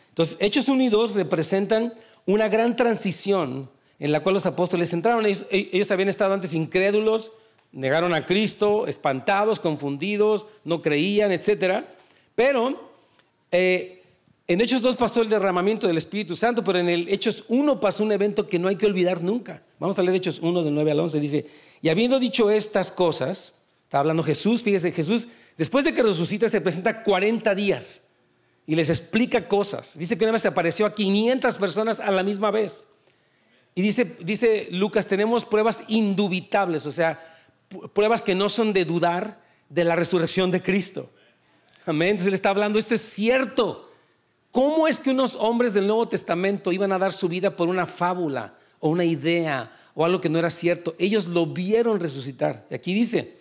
[0.09, 1.95] Entonces, Hechos 1 y 2 representan
[2.27, 5.25] una gran transición en la cual los apóstoles entraron.
[5.27, 7.33] Ellos, habían estado antes incrédulos,
[7.71, 11.85] negaron a Cristo, espantados, confundidos, no creían, etc.
[12.35, 12.91] Pero
[13.51, 14.03] eh,
[14.49, 18.03] en Hechos 2 pasó el derramamiento del Espíritu Santo, pero en el Hechos 1 pasó
[18.03, 19.63] un evento que no hay que olvidar nunca.
[19.79, 21.21] Vamos a leer Hechos 1 del 9 al 11.
[21.21, 21.47] Dice,
[21.83, 23.53] y habiendo dicho estas cosas,
[23.85, 25.27] está hablando Jesús, fíjese, Jesús,
[25.59, 28.09] después de que resucita, se presenta 40 días
[28.67, 29.99] y les explica cosas.
[29.99, 32.87] Dice que una vez se apareció a 500 personas a la misma vez.
[33.75, 37.21] Y dice, dice Lucas, tenemos pruebas indubitables, o sea,
[37.93, 41.11] pruebas que no son de dudar de la resurrección de Cristo.
[41.85, 42.11] Amén.
[42.11, 43.91] Entonces él está hablando, esto es cierto.
[44.53, 47.87] ¿Cómo es que unos hombres del Nuevo Testamento iban a dar su vida por una
[47.87, 50.95] fábula o una idea o algo que no era cierto?
[50.99, 52.67] Ellos lo vieron resucitar.
[52.71, 53.37] Y aquí dice,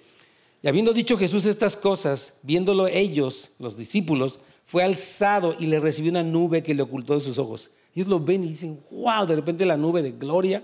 [0.61, 6.11] y habiendo dicho Jesús estas cosas, viéndolo ellos, los discípulos, fue alzado y le recibió
[6.11, 7.71] una nube que le ocultó de sus ojos.
[7.95, 10.63] Ellos lo ven y dicen, wow, de repente la nube de gloria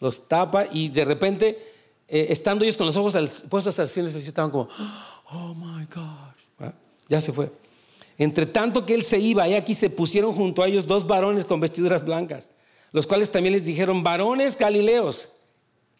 [0.00, 1.58] los tapa y de repente,
[2.06, 4.68] eh, estando ellos con los ojos puestos al cielo, estaban como,
[5.30, 6.72] oh my gosh,
[7.08, 7.50] ya se fue.
[8.16, 11.44] Entre tanto que él se iba, y aquí se pusieron junto a ellos dos varones
[11.44, 12.50] con vestiduras blancas,
[12.92, 15.30] los cuales también les dijeron, varones galileos,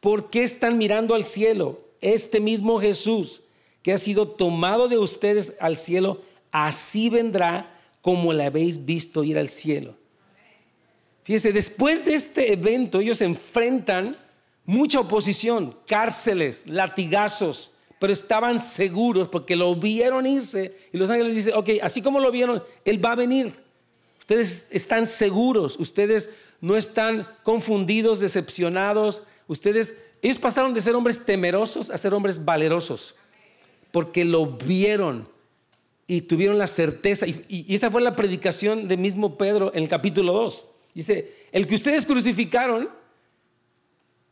[0.01, 1.81] ¿por qué están mirando al cielo?
[2.01, 3.43] Este mismo Jesús
[3.83, 9.39] que ha sido tomado de ustedes al cielo, así vendrá como la habéis visto ir
[9.39, 9.95] al cielo.
[11.25, 14.17] Fíjese, después de este evento ellos enfrentan
[14.65, 21.55] mucha oposición, cárceles, latigazos, pero estaban seguros porque lo vieron irse y los ángeles dicen,
[21.55, 23.53] ok, así como lo vieron, Él va a venir.
[24.19, 31.91] Ustedes están seguros, ustedes no están confundidos, decepcionados, ustedes, ellos pasaron de ser hombres temerosos
[31.91, 33.15] a ser hombres valerosos,
[33.93, 35.29] porque lo vieron
[36.07, 37.27] y tuvieron la certeza.
[37.27, 40.69] Y, esa fue la predicación de mismo Pedro en el capítulo 2.
[40.95, 42.89] Dice, el que ustedes crucificaron,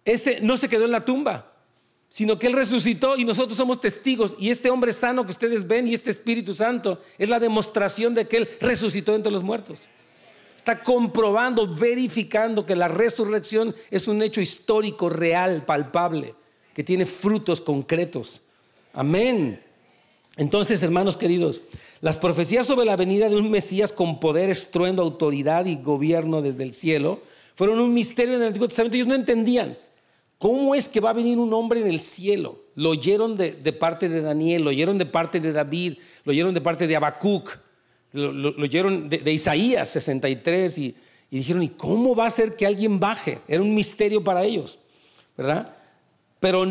[0.04, 1.52] ese no se quedó en la tumba,
[2.08, 4.34] sino que Él resucitó y nosotros somos testigos.
[4.38, 8.26] Y este hombre sano que ustedes ven y este Espíritu Santo es la demostración de
[8.26, 9.86] que Él resucitó entre los muertos.
[10.66, 16.34] Está comprobando, verificando que la resurrección es un hecho histórico, real, palpable,
[16.74, 18.42] que tiene frutos concretos.
[18.92, 19.62] Amén.
[20.36, 21.60] Entonces, hermanos queridos,
[22.00, 26.64] las profecías sobre la venida de un Mesías con poder, estruendo, autoridad y gobierno desde
[26.64, 27.20] el cielo
[27.54, 28.96] fueron un misterio en el Antiguo Testamento.
[28.96, 29.78] Ellos no entendían
[30.36, 32.58] cómo es que va a venir un hombre en el cielo.
[32.74, 36.60] Lo oyeron de, parte de Daniel, lo oyeron de parte de David, lo oyeron de
[36.60, 37.56] parte de Habacuc,
[38.12, 40.96] lo, oyeron de, Isaías 63 y,
[41.30, 43.40] y dijeron, ¿y cómo va a ser que alguien baje?
[43.48, 44.78] Era un misterio para ellos,
[45.36, 45.74] ¿verdad?
[46.40, 46.64] Pero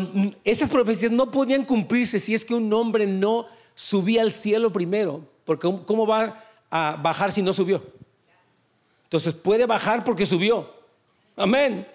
[0.44, 5.22] esas profecías no podían cumplirse si es que un hombre no subía al cielo primero,
[5.44, 7.82] porque ¿cómo va a bajar si no subió?
[9.04, 10.74] Entonces puede bajar porque subió.
[11.36, 11.86] Amén.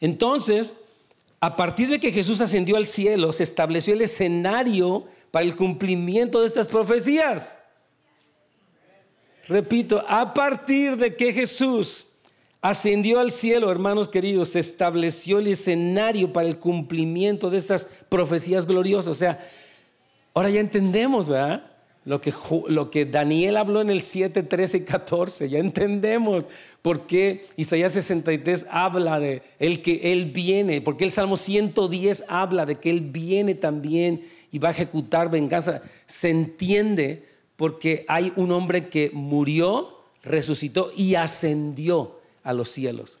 [0.00, 0.74] Entonces,
[1.40, 6.40] a partir de que Jesús ascendió al cielo, se estableció el escenario para el cumplimiento
[6.40, 7.56] de estas profecías.
[9.50, 12.06] Repito, a partir de que Jesús
[12.62, 18.66] ascendió al cielo, hermanos queridos, se estableció el escenario para el cumplimiento de estas profecías
[18.66, 19.08] gloriosas.
[19.08, 19.38] O sea,
[20.34, 21.64] Ahora ya entendemos, ¿verdad?
[22.04, 22.32] Lo que,
[22.68, 26.44] lo que Daniel habló en el 7, 13 y 14, ya entendemos
[26.82, 32.64] por qué Isaías 63 habla de el que Él viene, porque el Salmo 110 habla
[32.64, 35.82] de que Él viene también y va a ejecutar venganza.
[36.06, 37.26] Se entiende
[37.60, 43.18] porque hay un hombre que murió, resucitó y ascendió a los cielos.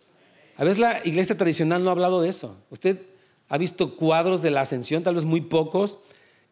[0.56, 2.56] A veces la iglesia tradicional no ha hablado de eso.
[2.70, 3.02] Usted
[3.50, 5.98] ha visto cuadros de la ascensión, tal vez muy pocos,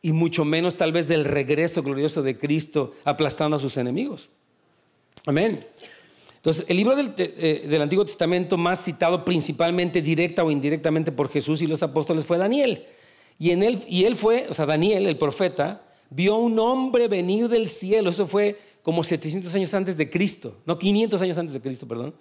[0.03, 4.29] y mucho menos tal vez del regreso glorioso de Cristo aplastando a sus enemigos.
[5.25, 5.65] Amén.
[6.37, 11.63] Entonces, el libro eh, del, Antiguo Testamento más citado principalmente directa o indirectamente por Jesús
[11.63, 12.85] y los apóstoles fue Daniel.
[13.39, 17.67] Y, él, y él fue, o sea, Daniel, el profeta, vio un hombre venir del
[17.67, 18.11] cielo.
[18.11, 22.15] Eso fue como 700 años antes de Cristo, no 500 años antes de Cristo, perdón.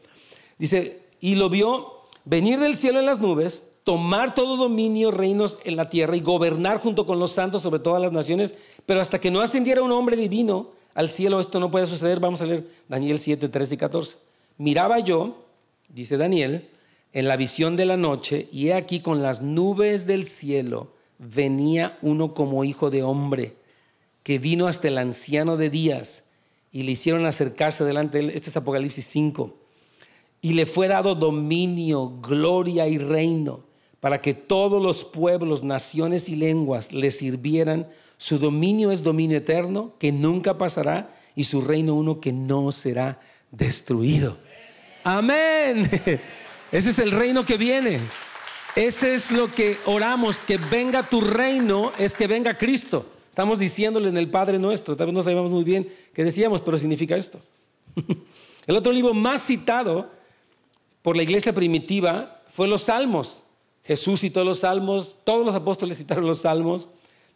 [0.58, 5.78] Dice, y lo vio venir del cielo en las nubes, tomar todo dominio, reinos en
[5.78, 9.32] la tierra y gobernar junto con los santos sobre todas las naciones, pero hasta que
[9.32, 12.20] no ascendiera un hombre divino al cielo esto no puede suceder.
[12.20, 14.18] Vamos a leer Daniel 7, 13 y 14.
[14.58, 15.46] Miraba yo,
[15.90, 16.70] dice Daniel,
[17.14, 21.98] en la visión de la noche, y he aquí con las nubes del cielo venía
[22.02, 23.56] uno como hijo de hombre,
[24.28, 26.26] que vino hasta el anciano de días
[26.70, 28.30] y le hicieron acercarse delante de él.
[28.32, 29.58] Esto es Apocalipsis 5.
[30.42, 33.64] Y le fue dado dominio, gloria y reino
[34.02, 37.88] para que todos los pueblos, naciones y lenguas le sirvieran.
[38.18, 43.22] Su dominio es dominio eterno que nunca pasará y su reino uno que no será
[43.52, 44.38] destruido.
[45.06, 45.90] Amén.
[46.74, 48.02] Ese es el reino que viene.
[48.76, 53.14] Ese es lo que oramos, que venga tu reino, es que venga Cristo.
[53.38, 56.76] Estamos diciéndole en el Padre nuestro, tal vez no sabemos muy bien qué decíamos, pero
[56.80, 57.40] significa esto.
[58.66, 60.10] El otro libro más citado
[61.04, 63.44] por la iglesia primitiva fue los Salmos.
[63.84, 66.88] Jesús citó los Salmos, todos los apóstoles citaron los Salmos.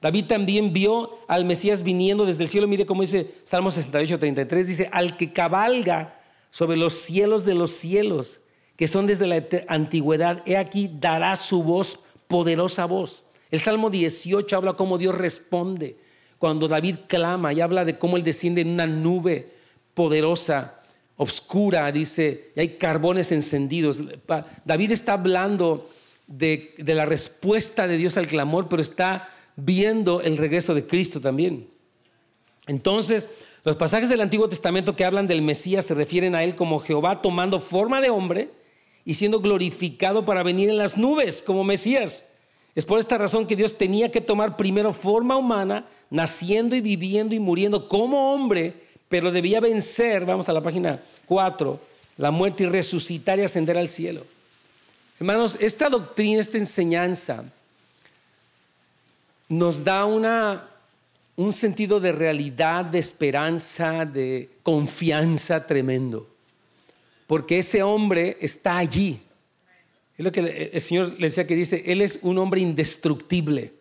[0.02, 2.68] David también vio al Mesías viniendo desde el cielo.
[2.68, 4.68] Mire cómo dice Salmo 68, 33.
[4.68, 8.42] Dice, al que cabalga sobre los cielos de los cielos
[8.76, 13.24] que son desde la antigüedad, he aquí dará su voz, poderosa voz.
[13.52, 15.98] El Salmo 18 habla cómo Dios responde
[16.40, 19.52] cuando David clama y habla de cómo Él desciende en una nube
[19.94, 20.80] poderosa,
[21.18, 24.00] oscura, dice, y hay carbones encendidos.
[24.66, 25.90] David está hablando
[26.26, 31.68] de la respuesta de Dios al clamor, pero está viendo el regreso de Cristo también.
[32.68, 33.28] Entonces,
[33.64, 37.22] los pasajes del Antiguo Testamento que hablan del Mesías se refieren a Él como Jehová
[37.22, 38.50] tomando forma de hombre
[39.04, 42.24] y siendo glorificado para venir en las nubes como Mesías.
[42.76, 47.36] Es por esta razón que Dios tenía que tomar primero forma humana, naciendo y viviendo
[47.36, 48.74] y muriendo como hombre,
[49.10, 51.80] pero debía vencer, vamos a la página 4,
[52.18, 54.26] la muerte y resucitar y ascender al cielo.
[55.20, 57.44] Hermanos, esta doctrina, esta enseñanza
[59.50, 60.70] nos da una,
[61.36, 66.32] un sentido de realidad, de esperanza, de confianza tremendo
[67.32, 69.22] porque ese hombre está allí.
[70.22, 73.74] Es lo que el Señor le decía que dice, Él es un hombre indestructible.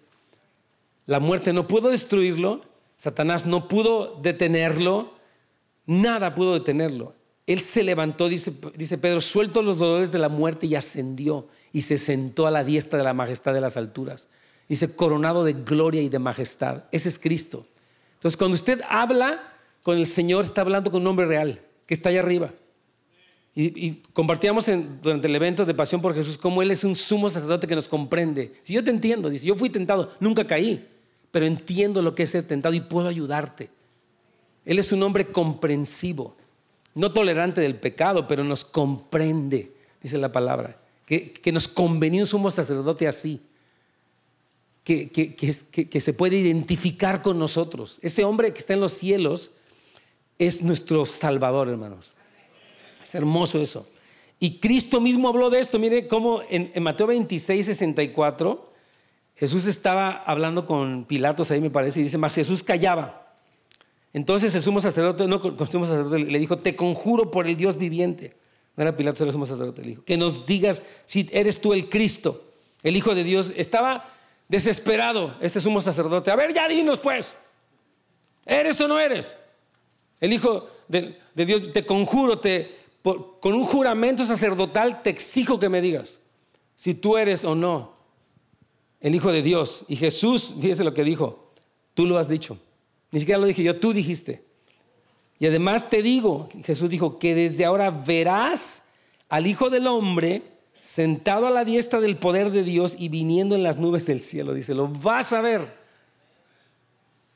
[1.04, 2.62] La muerte no pudo destruirlo,
[2.96, 5.12] Satanás no pudo detenerlo,
[5.84, 7.12] nada pudo detenerlo.
[7.46, 11.82] Él se levantó, dice, dice Pedro, suelto los dolores de la muerte y ascendió y
[11.82, 14.28] se sentó a la diestra de la majestad de las alturas.
[14.66, 16.84] Dice, coronado de gloria y de majestad.
[16.90, 17.66] Ese es Cristo.
[18.14, 19.42] Entonces, cuando usted habla
[19.82, 22.50] con el Señor, está hablando con un hombre real, que está allá arriba.
[23.62, 24.66] Y, compartíamos
[25.02, 27.88] durante el evento de Pasión por Jesús cómo Él es un sumo sacerdote que nos
[27.88, 28.54] comprende.
[28.62, 30.88] Si yo te entiendo, dice, yo fui tentado, nunca caí,
[31.30, 33.68] pero entiendo lo que es ser tentado y puedo ayudarte.
[34.64, 36.36] Él es un hombre comprensivo,
[36.94, 40.80] no tolerante del pecado, pero nos comprende, dice la palabra.
[41.04, 43.42] Que, nos convenía un sumo sacerdote así,
[44.84, 47.98] que, que se puede identificar con nosotros.
[48.00, 49.52] Ese hombre que está en los cielos
[50.38, 52.14] es nuestro Salvador, hermanos.
[53.02, 53.88] Es hermoso eso.
[54.42, 55.78] Y Cristo mismo habló de esto.
[55.78, 58.72] Mire cómo en, Mateo 26, 64,
[59.36, 63.36] Jesús estaba hablando con Pilatos ahí me parece y dice, más Jesús callaba.
[64.14, 67.76] Entonces el sumo sacerdote, no, el sumo sacerdote le dijo, te conjuro por el Dios
[67.76, 68.34] viviente.
[68.76, 71.90] No era Pilatos, el sumo sacerdote, le dijo, que nos digas si eres tú el
[71.90, 72.42] Cristo,
[72.82, 73.52] el Hijo de Dios.
[73.56, 74.08] Estaba
[74.48, 76.30] desesperado este sumo sacerdote.
[76.30, 77.34] A ver, ya dinos pues,
[78.46, 79.36] ¿eres o no eres?
[80.18, 85.68] El Hijo de, de Dios, te conjuro, te, con un juramento sacerdotal te exijo que
[85.68, 86.20] me digas
[86.76, 88.00] si tú eres o no
[89.00, 89.84] el Hijo de Dios.
[89.88, 91.52] Y Jesús, fíjese lo que dijo,
[91.94, 92.58] tú lo has dicho.
[93.10, 94.44] Ni siquiera lo dije yo, tú dijiste.
[95.38, 98.84] Y además te digo, Jesús dijo, que desde ahora verás
[99.28, 100.42] al Hijo del Hombre
[100.80, 104.54] sentado a la diestra del poder de Dios y viniendo en las nubes del cielo.
[104.54, 105.80] Dice, lo vas a ver.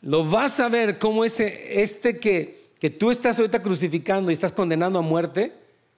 [0.03, 4.52] Lo vas a ver como ese, este que que tú estás ahorita crucificando y estás
[4.52, 5.52] condenando a muerte,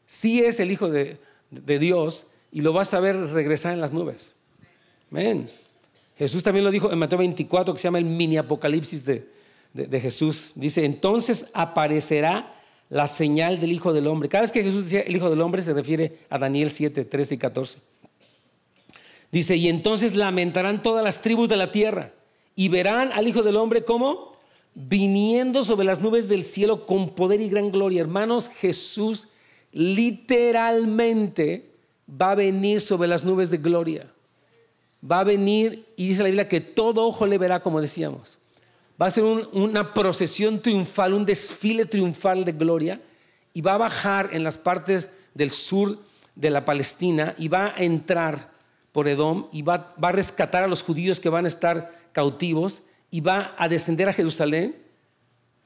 [0.06, 1.18] sí es el Hijo de,
[1.50, 4.34] Dios y lo vas a ver regresar en las nubes.
[5.10, 5.50] Amén.
[6.18, 9.28] Jesús también lo dijo en Mateo 24, que se llama el mini apocalipsis de,
[9.72, 10.52] de, Jesús.
[10.54, 12.54] Dice, entonces aparecerá
[12.88, 14.28] la señal del Hijo del Hombre.
[14.28, 17.34] Cada vez que Jesús decía el Hijo del Hombre se refiere a Daniel 7, 13
[17.34, 17.78] y 14.
[19.30, 22.12] Dice, y entonces lamentarán todas las tribus de la tierra
[22.54, 24.35] y verán al Hijo del Hombre como
[24.78, 28.02] viniendo sobre las nubes del cielo con poder y gran gloria.
[28.02, 29.28] Hermanos, Jesús
[29.72, 31.70] literalmente
[32.08, 34.06] va a venir sobre las nubes de gloria.
[35.10, 38.36] Va a venir y dice la Biblia que todo ojo le verá, como decíamos.
[39.00, 43.00] Va a ser una procesión triunfal, un desfile triunfal de gloria
[43.54, 45.98] y va a bajar en las partes del sur
[46.34, 48.50] de la Palestina y va a entrar
[48.92, 52.82] por Edom y va, va a rescatar a los judíos que van a estar cautivos
[53.10, 54.76] y va a descender a Jerusalén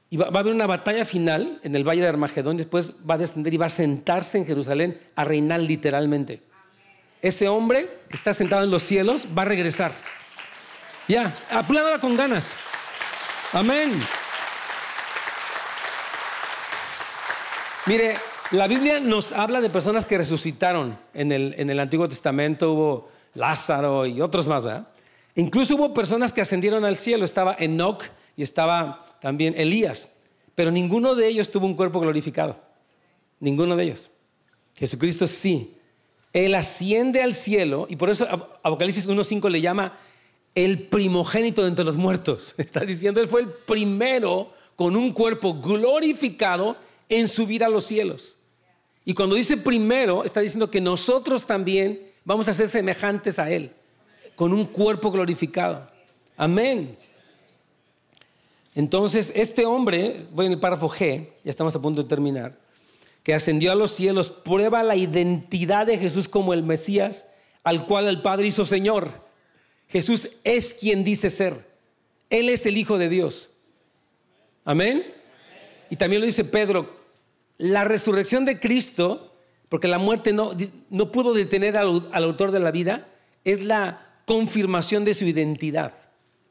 [0.09, 3.15] y va, a haber una batalla final en el valle de Armagedón y después va
[3.15, 6.41] a descender y va a sentarse en Jerusalén a reinar literalmente.
[7.21, 9.93] Ese hombre que está sentado en los cielos va a regresar.
[11.07, 12.55] Ya, apláudala con ganas.
[13.53, 13.91] Amén.
[17.85, 18.15] Mire,
[18.51, 20.97] la Biblia nos habla de personas que resucitaron.
[21.13, 24.87] En el, en el Antiguo Testamento hubo Lázaro y otros más, ¿verdad?
[25.35, 27.25] Incluso hubo personas que ascendieron al cielo.
[27.25, 28.03] Estaba Enoch
[28.35, 30.09] y estaba también Elías.
[30.55, 32.59] Pero ninguno de ellos tuvo un cuerpo glorificado.
[33.39, 34.11] Ninguno de ellos.
[34.75, 35.75] Jesucristo sí.
[36.33, 38.25] Él asciende al cielo y por eso
[38.63, 39.97] Apocalipsis 1.5 le llama
[40.55, 42.55] el primogénito de entre los muertos.
[42.57, 46.77] Está diciendo, Él fue el primero con un cuerpo glorificado
[47.09, 48.37] en subir a los cielos.
[49.03, 53.73] Y cuando dice primero, está diciendo que nosotros también vamos a ser semejantes a Él,
[54.41, 55.85] con un cuerpo glorificado.
[56.35, 56.97] Amén.
[58.73, 62.57] Entonces, este hombre, voy en el párrafo G, ya estamos a punto de terminar,
[63.21, 67.27] que ascendió a los cielos, prueba la identidad de Jesús como el Mesías,
[67.63, 69.11] al cual el Padre hizo Señor.
[69.89, 71.67] Jesús es quien dice ser.
[72.31, 73.51] Él es el Hijo de Dios.
[74.65, 75.05] Amén.
[75.91, 76.89] Y también lo dice Pedro,
[77.59, 79.35] la resurrección de Cristo,
[79.69, 80.53] porque la muerte no,
[80.89, 83.07] no pudo detener al, al autor de la vida,
[83.43, 85.93] es la confirmación de su identidad.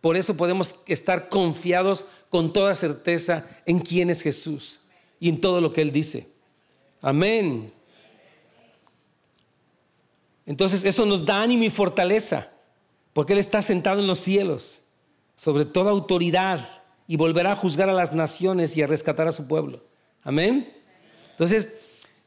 [0.03, 4.83] Por eso podemos estar confiados con toda certeza en quién es Jesús
[5.19, 6.29] y en todo lo que Él dice.
[7.01, 7.73] Amén.
[10.45, 12.53] Entonces eso nos da ánimo y fortaleza,
[13.15, 14.81] porque Él está sentado en los cielos,
[15.35, 19.49] sobre toda autoridad, y volverá a juzgar a las naciones y a rescatar a su
[19.49, 19.83] pueblo.
[20.23, 20.71] Amén.
[21.31, 21.81] Entonces,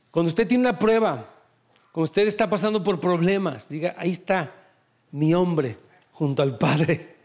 [0.09, 1.31] cuando usted tiene una prueba,
[1.91, 4.62] cuando usted está pasando por problemas, diga, ahí está
[5.13, 5.77] mi hombre
[6.11, 7.15] junto al Padre.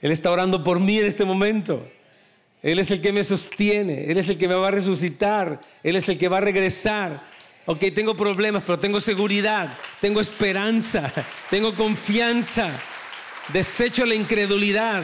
[0.00, 1.86] Él está orando por mí en este momento.
[2.62, 5.96] Él es el que me sostiene, Él es el que me va a resucitar, Él
[5.96, 7.30] es el que va a regresar.
[7.66, 11.12] Ok, tengo problemas, pero tengo seguridad, tengo esperanza,
[11.50, 12.70] tengo confianza.
[13.52, 15.02] Desecho la incredulidad,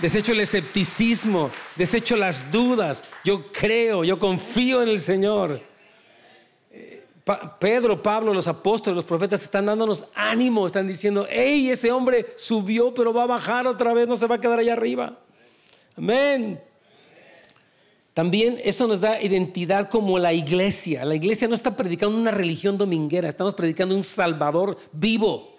[0.00, 3.04] desecho el escepticismo, desecho las dudas.
[3.24, 5.69] Yo creo, yo confío en el Señor.
[7.58, 12.92] Pedro, Pablo, los apóstoles, los profetas están dándonos ánimo, están diciendo, hey, ese hombre subió,
[12.94, 15.18] pero va a bajar otra vez, no se va a quedar allá arriba.
[15.96, 16.60] Amén.
[18.14, 21.04] También eso nos da identidad como la iglesia.
[21.04, 25.56] La iglesia no está predicando una religión dominguera, estamos predicando un Salvador vivo.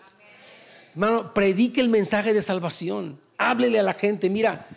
[0.94, 4.68] Hermano, predique el mensaje de salvación háblele a la gente, mira,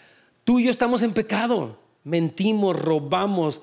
[0.43, 3.61] tú y yo estamos en pecado, mentimos, robamos,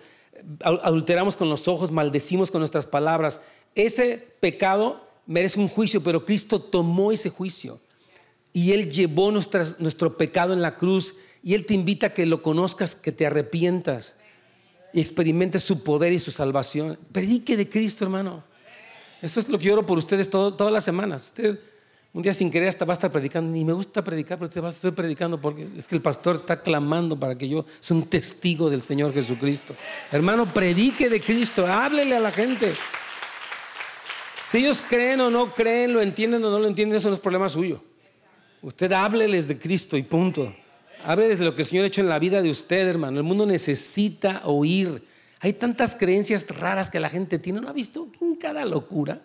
[0.64, 3.42] adulteramos con los ojos, maldecimos con nuestras palabras.
[3.76, 7.80] Ese pecado merece un juicio, pero Cristo tomó ese juicio
[8.54, 12.42] y Él llevó nuestro pecado en la cruz y Él te invita a que lo
[12.42, 14.16] conozcas, que te arrepientas
[14.94, 16.98] y experimentes su poder y su salvación.
[17.12, 18.44] Predique de Cristo, hermano.
[19.22, 21.34] Eso es lo que oro por ustedes todas las semanas.
[22.14, 23.52] Un día sin querer hasta va a estar predicando.
[23.52, 27.38] Ni me gusta predicar, pero estar predicando porque es que el pastor está clamando para
[27.38, 29.76] que yo sea un testigo del Señor Jesucristo.
[30.12, 32.74] Hermano, predique de Cristo, háblele a la gente.
[34.50, 37.22] Si ellos creen o no creen, lo entienden o no lo entienden, eso no es
[37.22, 37.82] problema suyo.
[38.62, 40.54] Usted hábleles de Cristo y punto.
[41.06, 43.20] Hábleles de lo que el Señor ha hecho en la vida de usted, hermano.
[43.20, 45.08] El mundo necesita oír.
[45.40, 47.62] Hay tantas creencias raras que la gente tiene.
[47.62, 49.22] ¿No ha visto en cada locura?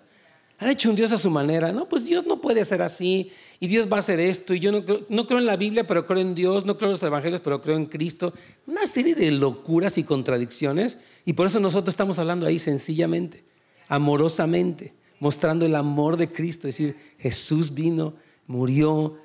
[0.58, 1.70] Han hecho un Dios a su manera.
[1.70, 3.30] No, pues Dios no puede ser así.
[3.60, 4.54] Y Dios va a hacer esto.
[4.54, 6.64] Y yo no creo, no creo en la Biblia, pero creo en Dios.
[6.64, 8.32] No creo en los evangelios, pero creo en Cristo.
[8.66, 10.98] Una serie de locuras y contradicciones.
[11.26, 13.44] Y por eso nosotros estamos hablando ahí sencillamente,
[13.88, 16.68] amorosamente, mostrando el amor de Cristo.
[16.68, 18.14] Es decir, Jesús vino,
[18.46, 19.18] murió,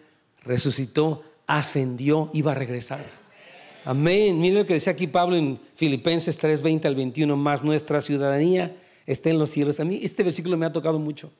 [0.43, 3.05] resucitó, ascendió va a regresar.
[3.85, 4.37] Amén.
[4.39, 7.37] Miren lo que decía aquí Pablo en Filipenses 3, 20 al 21.
[7.37, 8.75] Más nuestra ciudadanía
[9.05, 9.79] esté en los cielos.
[9.79, 11.31] A mí este versículo me ha tocado mucho,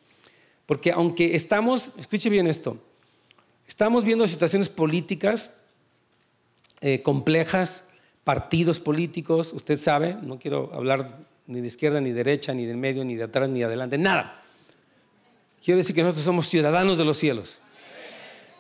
[0.66, 2.78] porque aunque estamos, escuche bien esto,
[3.68, 5.52] estamos viendo situaciones políticas
[6.82, 7.86] eh, complejas,
[8.24, 12.78] partidos políticos, usted sabe, no quiero hablar ni de izquierda, ni de derecha, ni del
[12.78, 14.42] medio, ni de atrás, ni de adelante, nada.
[15.64, 17.60] Quiero decir que nosotros somos ciudadanos de los cielos.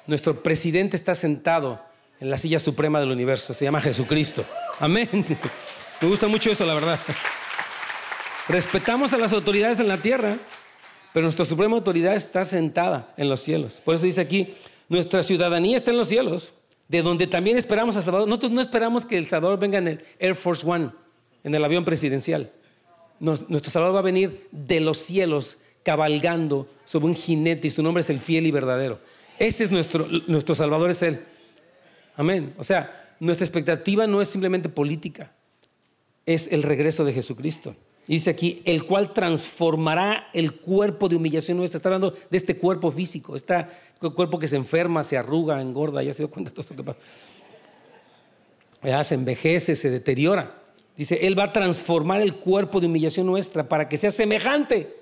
[0.07, 1.81] Nuestro presidente está sentado
[2.19, 4.45] en la silla suprema del universo, se llama Jesucristo.
[4.79, 5.09] Amén.
[6.01, 6.99] Me gusta mucho eso, la verdad.
[8.47, 10.37] Respetamos a las autoridades en la tierra,
[11.13, 13.81] pero nuestra suprema autoridad está sentada en los cielos.
[13.83, 14.53] Por eso dice aquí,
[14.89, 16.53] nuestra ciudadanía está en los cielos,
[16.87, 18.27] de donde también esperamos a Salvador.
[18.27, 20.89] Nosotros no esperamos que el Salvador venga en el Air Force One,
[21.43, 22.51] en el avión presidencial.
[23.19, 28.01] Nuestro Salvador va a venir de los cielos cabalgando sobre un jinete y su nombre
[28.01, 28.99] es el fiel y verdadero.
[29.37, 31.21] Ese es nuestro, nuestro Salvador, es Él.
[32.15, 32.53] Amén.
[32.57, 35.31] O sea, nuestra expectativa no es simplemente política,
[36.25, 37.75] es el regreso de Jesucristo.
[38.07, 41.77] Dice aquí, el cual transformará el cuerpo de humillación nuestra.
[41.77, 43.65] Está hablando de este cuerpo físico, este
[43.99, 46.83] cuerpo que se enferma, se arruga, engorda, ya se dio cuenta de todo esto que
[46.83, 46.99] pasa.
[48.83, 50.61] Ya se envejece, se deteriora.
[50.97, 55.01] Dice, Él va a transformar el cuerpo de humillación nuestra para que sea semejante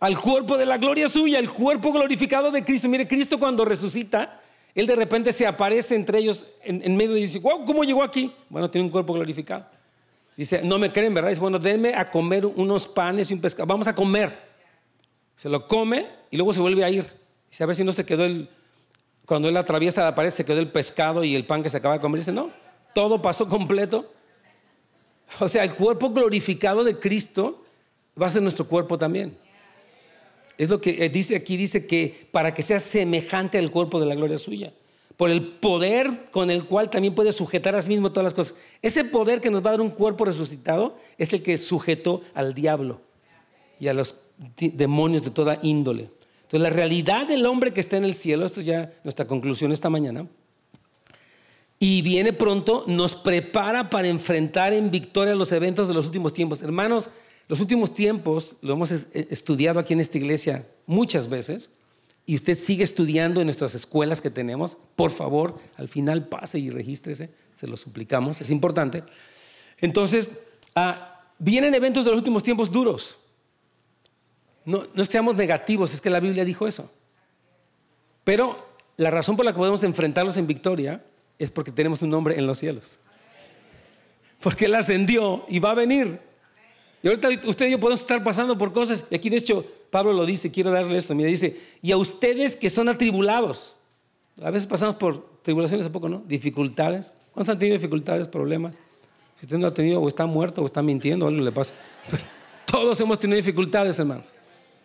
[0.00, 2.88] al cuerpo de la gloria suya, el cuerpo glorificado de Cristo.
[2.88, 4.40] Mire, Cristo cuando resucita,
[4.74, 8.32] Él de repente se aparece entre ellos en, medio y dice, wow, ¿cómo llegó aquí?
[8.48, 9.66] Bueno, tiene un cuerpo glorificado.
[10.40, 11.28] Dice, no me creen, ¿verdad?
[11.28, 13.66] Dice, bueno, denme a comer unos panes y un pescado.
[13.66, 14.34] Vamos a comer.
[15.36, 17.04] Se lo come y luego se vuelve a ir.
[17.50, 18.48] Dice, a ver si no se quedó el...
[19.26, 21.92] Cuando él atraviesa la pared, se quedó el pescado y el pan que se acaba
[21.92, 22.20] de comer.
[22.20, 22.50] Dice, no,
[22.94, 24.10] todo pasó completo.
[25.40, 27.62] O sea, el cuerpo glorificado de Cristo
[28.18, 29.36] va a ser nuestro cuerpo también.
[30.56, 34.06] Es lo que eh, dice aquí, dice que para que sea semejante al cuerpo de
[34.06, 34.72] la gloria suya.
[35.20, 38.54] Por el poder con el cual también puede sujetar a sí mismo todas las cosas.
[38.80, 42.54] Ese poder que nos va a dar un cuerpo resucitado es el que sujetó al
[42.54, 43.02] diablo
[43.78, 44.16] y a los
[44.56, 46.08] demonios de toda índole.
[46.44, 49.72] Entonces, la realidad del hombre que está en el cielo, esto es ya nuestra conclusión
[49.72, 50.26] esta mañana,
[51.78, 56.62] y viene pronto, nos prepara para enfrentar en victoria los eventos de los últimos tiempos.
[56.62, 57.10] Hermanos,
[57.46, 61.68] los últimos tiempos lo hemos estudiado aquí en esta iglesia muchas veces
[62.26, 64.76] y usted sigue estudiando en nuestras escuelas que tenemos.
[64.96, 69.02] Por favor, al final pase y regístrese, se lo suplicamos, es importante.
[69.78, 70.30] Entonces,
[70.74, 73.18] ah, vienen eventos de los últimos tiempos duros.
[74.64, 76.90] No, no seamos negativos, es que la Biblia dijo eso.
[78.24, 81.02] Pero la razón por la que podemos enfrentarlos en victoria
[81.38, 82.98] es porque tenemos un nombre en los cielos.
[84.40, 86.20] Porque Él ascendió y va a venir.
[87.02, 89.04] Y ahorita usted y yo podemos estar pasando por cosas.
[89.10, 91.14] Y aquí de hecho Pablo lo dice, quiero darle esto.
[91.14, 93.76] Mira, dice, y a ustedes que son atribulados.
[94.42, 96.22] A veces pasamos por tribulaciones a poco, ¿no?
[96.26, 97.12] Dificultades.
[97.32, 98.76] ¿Cuántos han tenido dificultades, problemas?
[99.36, 101.74] Si usted no ha tenido, o está muerto, o está mintiendo, o algo le pasa.
[102.66, 104.26] todos hemos tenido dificultades, hermanos.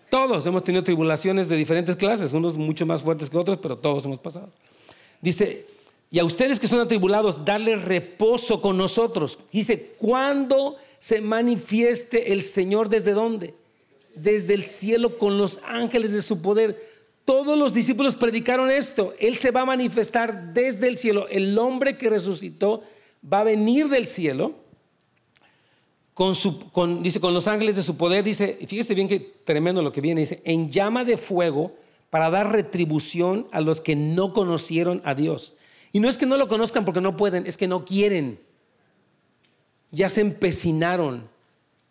[0.10, 4.06] Todos hemos tenido tribulaciones de diferentes clases, unos mucho más fuertes que otros, pero todos
[4.06, 4.49] hemos pasado.
[5.22, 5.68] Dice,
[6.12, 9.39] y a ustedes que son atribulados, darle reposo con nosotros.
[9.51, 13.53] Dice, ¿cuándo se manifieste el Señor desde dónde?
[14.16, 16.95] Desde el cielo con los ángeles de su poder.
[17.26, 19.13] Todos los discípulos predicaron esto.
[19.20, 21.28] Él se va a manifestar desde el cielo.
[21.30, 22.84] El hombre que resucitó
[23.32, 24.53] va a venir del cielo.
[26.13, 29.82] Con su, con, dice, con los ángeles de su poder, dice, fíjese bien que tremendo
[29.82, 31.76] lo que viene, dice, en llama de fuego
[32.09, 35.55] para dar retribución a los que no conocieron a Dios.
[35.91, 38.39] Y no es que no lo conozcan porque no pueden, es que no quieren.
[39.91, 41.28] Ya se empecinaron,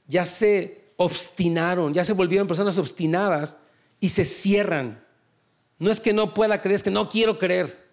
[0.09, 3.57] ya se obstinaron, ya se volvieron personas obstinadas
[4.01, 5.05] y se cierran.
[5.79, 7.85] No es que no pueda creer, es que no quiero creer.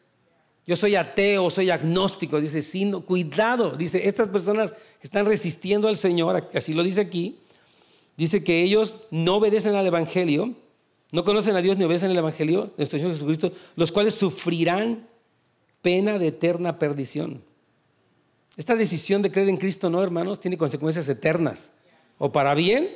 [0.68, 2.39] Yo soy ateo, soy agnóstico.
[2.39, 3.76] Dice, sí, cuidado.
[3.76, 7.39] Dice, estas personas que están resistiendo al Señor, así lo dice aquí,
[8.16, 10.54] dice que ellos no obedecen al Evangelio,
[11.12, 15.08] no conocen a Dios ni obedecen al Evangelio de nuestro Señor Jesucristo, los cuales sufrirán
[15.82, 17.43] pena de eterna perdición.
[18.56, 21.72] Esta decisión de creer en Cristo, no, hermanos, tiene consecuencias eternas.
[22.24, 22.88] O para bien,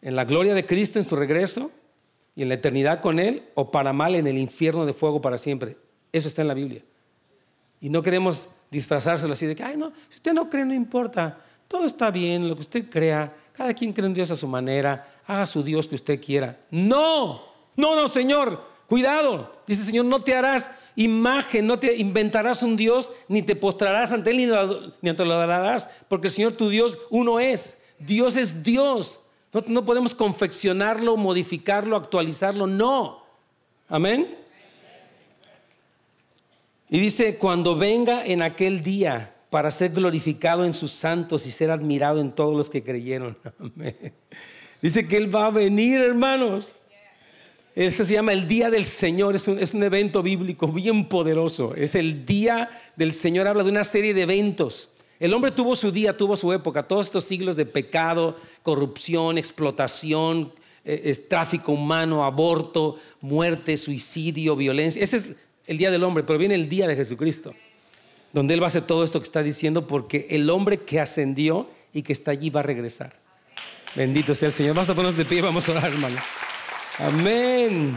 [0.00, 1.70] en la gloria de Cristo en su regreso
[2.34, 5.36] y en la eternidad con Él, o para mal en el infierno de fuego para
[5.36, 5.76] siempre.
[6.14, 6.82] Eso está en la Biblia.
[7.78, 11.38] Y no queremos disfrazárselo así de que, ay, no, si usted no cree, no importa.
[11.68, 13.36] Todo está bien, lo que usted crea.
[13.52, 15.20] Cada quien cree en Dios a su manera.
[15.26, 16.58] Haga su Dios que usted quiera.
[16.70, 17.42] No,
[17.76, 18.62] no, no, Señor.
[18.86, 19.60] Cuidado.
[19.66, 24.10] Dice el Señor, no te harás imagen, no te inventarás un Dios, ni te postrarás
[24.10, 24.38] ante Él,
[25.02, 27.77] ni, te lo darás, porque el Señor tu Dios uno es.
[27.98, 29.20] Dios es Dios.
[29.52, 33.22] No, no podemos confeccionarlo, modificarlo, actualizarlo, no.
[33.88, 34.36] Amén.
[36.90, 41.70] Y dice, cuando venga en aquel día para ser glorificado en sus santos y ser
[41.70, 43.36] admirado en todos los que creyeron.
[43.58, 43.96] Amén.
[44.80, 46.86] Dice que Él va a venir, hermanos.
[47.74, 51.74] Eso se llama el Día del Señor, es un, evento bíblico bien poderoso.
[51.76, 54.90] Es el Día del Señor, habla de una serie de eventos.
[55.20, 60.52] El hombre tuvo su día, tuvo su época, todos estos siglos de pecado, corrupción, explotación,
[60.84, 65.02] eh, tráfico humano, aborto, muerte, suicidio, violencia.
[65.02, 65.30] Ese es
[65.66, 67.54] el día del hombre, pero viene el día de Jesucristo,
[68.32, 71.68] donde Él va a hacer todo esto que está diciendo, porque el hombre que ascendió
[71.92, 73.12] y que está allí va a regresar.
[73.94, 74.74] Bendito sea el Señor.
[74.74, 76.18] Vamos a ponernos de pie, vamos a orar, hermano.
[76.98, 77.96] Amén.